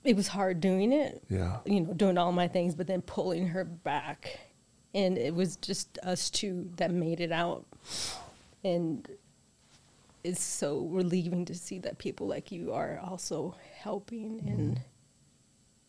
it 0.03 0.15
was 0.15 0.27
hard 0.29 0.59
doing 0.61 0.91
it 0.93 1.23
Yeah. 1.29 1.59
you 1.65 1.81
know 1.81 1.93
doing 1.93 2.17
all 2.17 2.31
my 2.31 2.47
things 2.47 2.73
but 2.75 2.87
then 2.87 3.01
pulling 3.01 3.47
her 3.49 3.63
back 3.63 4.39
and 4.95 5.17
it 5.17 5.33
was 5.35 5.55
just 5.57 5.97
us 6.03 6.29
two 6.29 6.69
that 6.77 6.91
made 6.91 7.19
it 7.19 7.31
out 7.31 7.65
and 8.63 9.07
it's 10.23 10.41
so 10.41 10.87
relieving 10.89 11.43
to 11.45 11.53
see 11.55 11.79
that 11.79 11.97
people 11.97 12.27
like 12.27 12.51
you 12.51 12.71
are 12.71 12.97
also 13.03 13.55
helping 13.81 14.41
and 14.47 14.79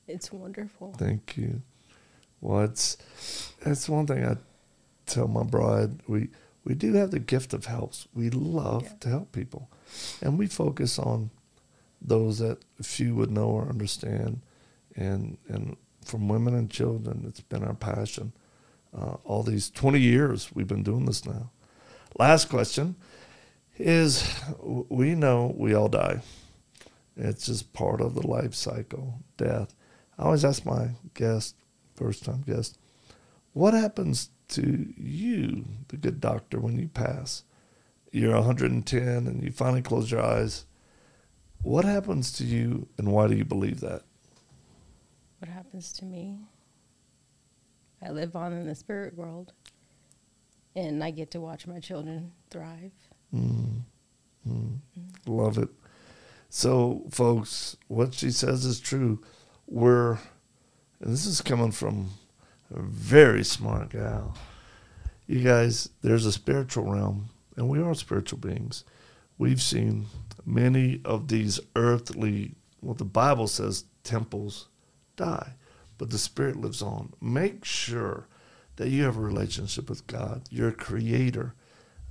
it's 0.08 0.32
wonderful 0.32 0.92
Thank 0.98 1.36
you. 1.36 1.62
Well, 2.40 2.64
it's 2.64 2.96
that's 3.62 3.88
one 3.88 4.06
thing 4.06 4.24
I 4.24 4.36
tell 5.06 5.28
my 5.28 5.42
bride. 5.42 6.00
We 6.06 6.28
we 6.64 6.74
do 6.74 6.94
have 6.94 7.10
the 7.10 7.18
gift 7.20 7.52
of 7.52 7.66
helps. 7.66 8.08
We 8.14 8.30
love 8.30 8.82
Yeah. 8.84 8.92
to 9.00 9.08
help 9.10 9.32
people, 9.32 9.70
and 10.22 10.38
we 10.38 10.46
focus 10.46 10.98
on 10.98 11.30
those 12.00 12.38
that 12.38 12.58
few 12.82 13.14
would 13.14 13.30
know 13.30 13.48
or 13.48 13.68
understand, 13.68 14.40
and 14.96 15.38
and 15.48 15.76
from 16.04 16.28
women 16.28 16.54
and 16.54 16.70
children, 16.70 17.24
it's 17.26 17.40
been 17.40 17.64
our 17.64 17.74
passion. 17.74 18.32
Uh, 18.96 19.16
all 19.24 19.42
these 19.42 19.70
twenty 19.70 20.00
years 20.00 20.54
we've 20.54 20.68
been 20.68 20.82
doing 20.82 21.04
this 21.06 21.24
now. 21.26 21.50
Last 22.18 22.48
question 22.48 22.94
is: 23.78 24.24
We 24.88 25.14
know 25.14 25.54
we 25.56 25.74
all 25.74 25.88
die. 25.88 26.22
It's 27.16 27.46
just 27.46 27.72
part 27.72 28.00
of 28.00 28.14
the 28.14 28.26
life 28.26 28.54
cycle, 28.54 29.20
death. 29.36 29.74
I 30.18 30.24
always 30.24 30.44
ask 30.44 30.64
my 30.64 30.90
guest, 31.14 31.54
first 31.94 32.24
time 32.24 32.42
guest, 32.46 32.78
what 33.52 33.72
happens 33.74 34.30
to 34.48 34.92
you, 34.96 35.64
the 35.88 35.96
good 35.96 36.20
doctor, 36.20 36.60
when 36.60 36.78
you 36.78 36.88
pass? 36.88 37.44
You're 38.12 38.34
110 38.34 39.02
and 39.02 39.42
you 39.42 39.50
finally 39.50 39.82
close 39.82 40.10
your 40.10 40.22
eyes. 40.22 40.66
What 41.62 41.84
happens 41.84 42.32
to 42.32 42.44
you 42.44 42.88
and 42.98 43.08
why 43.08 43.26
do 43.28 43.34
you 43.36 43.44
believe 43.44 43.80
that? 43.80 44.02
what 45.40 45.48
happens 45.52 45.92
to 45.92 46.06
me 46.06 46.38
i 48.02 48.08
live 48.08 48.34
on 48.34 48.54
in 48.54 48.66
the 48.66 48.74
spirit 48.74 49.14
world 49.14 49.52
and 50.74 51.04
i 51.04 51.10
get 51.10 51.30
to 51.30 51.38
watch 51.38 51.66
my 51.66 51.78
children 51.78 52.32
thrive 52.48 52.92
Mm, 53.34 53.80
mm, 54.48 54.78
love 55.26 55.58
it. 55.58 55.68
So, 56.48 57.02
folks, 57.10 57.76
what 57.88 58.14
she 58.14 58.30
says 58.30 58.64
is 58.64 58.78
true. 58.78 59.20
We're, 59.66 60.18
and 61.00 61.12
this 61.12 61.26
is 61.26 61.40
coming 61.40 61.72
from 61.72 62.10
a 62.70 62.80
very 62.80 63.44
smart 63.44 63.90
gal. 63.90 64.36
You 65.26 65.40
guys, 65.40 65.88
there's 66.02 66.26
a 66.26 66.32
spiritual 66.32 66.84
realm, 66.84 67.30
and 67.56 67.68
we 67.68 67.80
are 67.80 67.94
spiritual 67.94 68.38
beings. 68.38 68.84
We've 69.38 69.62
seen 69.62 70.06
many 70.44 71.00
of 71.04 71.28
these 71.28 71.60
earthly, 71.74 72.54
what 72.80 72.98
the 72.98 73.04
Bible 73.04 73.48
says, 73.48 73.84
temples 74.02 74.68
die, 75.16 75.54
but 75.98 76.10
the 76.10 76.18
spirit 76.18 76.56
lives 76.56 76.82
on. 76.82 77.12
Make 77.20 77.64
sure 77.64 78.26
that 78.76 78.88
you 78.88 79.04
have 79.04 79.16
a 79.16 79.20
relationship 79.20 79.88
with 79.88 80.06
God, 80.06 80.42
your 80.50 80.72
creator. 80.72 81.54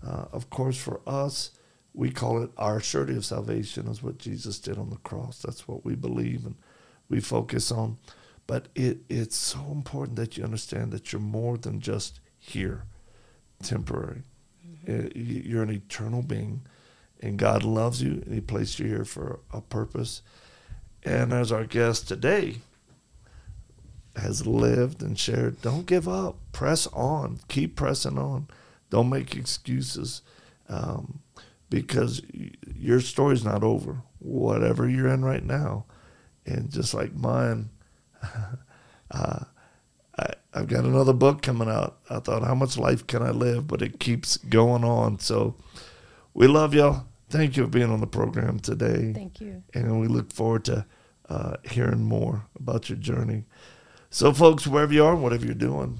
Uh, 0.05 0.25
of 0.31 0.49
course, 0.49 0.77
for 0.77 1.01
us, 1.05 1.51
we 1.93 2.09
call 2.09 2.41
it 2.41 2.49
our 2.57 2.79
surety 2.79 3.15
of 3.15 3.25
salvation, 3.25 3.87
is 3.87 4.01
what 4.01 4.17
Jesus 4.17 4.59
did 4.59 4.77
on 4.77 4.89
the 4.89 4.97
cross. 4.97 5.41
That's 5.41 5.67
what 5.67 5.85
we 5.85 5.95
believe 5.95 6.45
and 6.45 6.55
we 7.09 7.19
focus 7.19 7.71
on. 7.71 7.97
But 8.45 8.67
it, 8.75 8.99
it's 9.09 9.35
so 9.37 9.71
important 9.71 10.17
that 10.17 10.37
you 10.37 10.43
understand 10.43 10.91
that 10.91 11.11
you're 11.11 11.21
more 11.21 11.57
than 11.57 11.79
just 11.79 12.19
here, 12.37 12.83
temporary. 13.61 14.23
Uh, 14.87 15.07
y- 15.15 15.43
You're 15.45 15.63
an 15.63 15.71
eternal 15.71 16.21
being, 16.21 16.61
and 17.21 17.37
God 17.39 17.63
loves 17.63 18.01
you, 18.01 18.21
and 18.25 18.33
He 18.33 18.41
placed 18.41 18.79
you 18.79 18.87
here 18.87 19.05
for 19.05 19.39
a 19.51 19.61
purpose. 19.61 20.21
And 21.03 21.31
as 21.31 21.51
our 21.51 21.63
guest 21.65 22.07
today 22.07 22.57
has 24.15 24.45
lived 24.45 25.01
and 25.01 25.17
shared, 25.17 25.61
don't 25.61 25.85
give 25.85 26.07
up. 26.07 26.35
Press 26.51 26.85
on. 26.87 27.39
Keep 27.47 27.75
pressing 27.75 28.17
on. 28.17 28.47
Don't 28.89 29.09
make 29.09 29.35
excuses 29.35 30.21
um, 30.69 31.19
because 31.69 32.21
your 32.75 32.99
story's 32.99 33.43
not 33.43 33.63
over. 33.63 34.01
Whatever 34.19 34.87
you're 34.87 35.07
in 35.07 35.25
right 35.25 35.43
now, 35.43 35.85
and 36.45 36.69
just 36.71 36.93
like 36.93 37.13
mine, 37.13 37.69
uh, 39.11 39.39
I, 40.17 40.27
I've 40.53 40.67
got 40.67 40.85
another 40.85 41.13
book 41.13 41.41
coming 41.41 41.69
out. 41.69 41.97
I 42.09 42.19
thought, 42.19 42.43
how 42.43 42.55
much 42.55 42.77
life 42.77 43.07
can 43.07 43.23
I 43.23 43.31
live? 43.31 43.67
But 43.67 43.81
it 43.81 43.99
keeps 43.99 44.37
going 44.37 44.83
on. 44.83 45.19
So 45.19 45.55
we 46.33 46.47
love 46.47 46.73
y'all. 46.73 47.07
Thank 47.29 47.57
you 47.57 47.63
for 47.63 47.69
being 47.69 47.91
on 47.91 47.99
the 47.99 48.07
program 48.07 48.59
today. 48.59 49.11
thank 49.13 49.41
you 49.41 49.63
And 49.73 49.99
we 49.99 50.07
look 50.07 50.31
forward 50.31 50.65
to 50.65 50.85
uh, 51.29 51.55
hearing 51.63 52.03
more 52.03 52.45
about 52.59 52.89
your 52.89 52.97
journey. 52.97 53.45
So, 54.11 54.31
folks, 54.31 54.67
wherever 54.67 54.93
you 54.93 55.03
are, 55.03 55.15
whatever 55.15 55.45
you're 55.45 55.55
doing, 55.55 55.97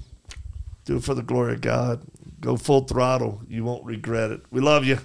do 0.84 0.98
it 0.98 1.02
for 1.02 1.14
the 1.14 1.22
glory 1.22 1.54
of 1.54 1.60
God. 1.60 2.02
Go 2.40 2.56
full 2.56 2.82
throttle. 2.82 3.42
You 3.48 3.64
won't 3.64 3.84
regret 3.84 4.30
it. 4.30 4.42
We 4.50 4.60
love 4.60 4.84
you. 4.84 4.98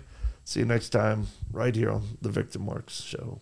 See 0.43 0.59
you 0.59 0.65
next 0.65 0.89
time, 0.89 1.27
right 1.51 1.75
here 1.75 1.91
on 1.91 2.03
the 2.21 2.29
Victor 2.29 2.59
Marx 2.59 3.01
Show. 3.01 3.41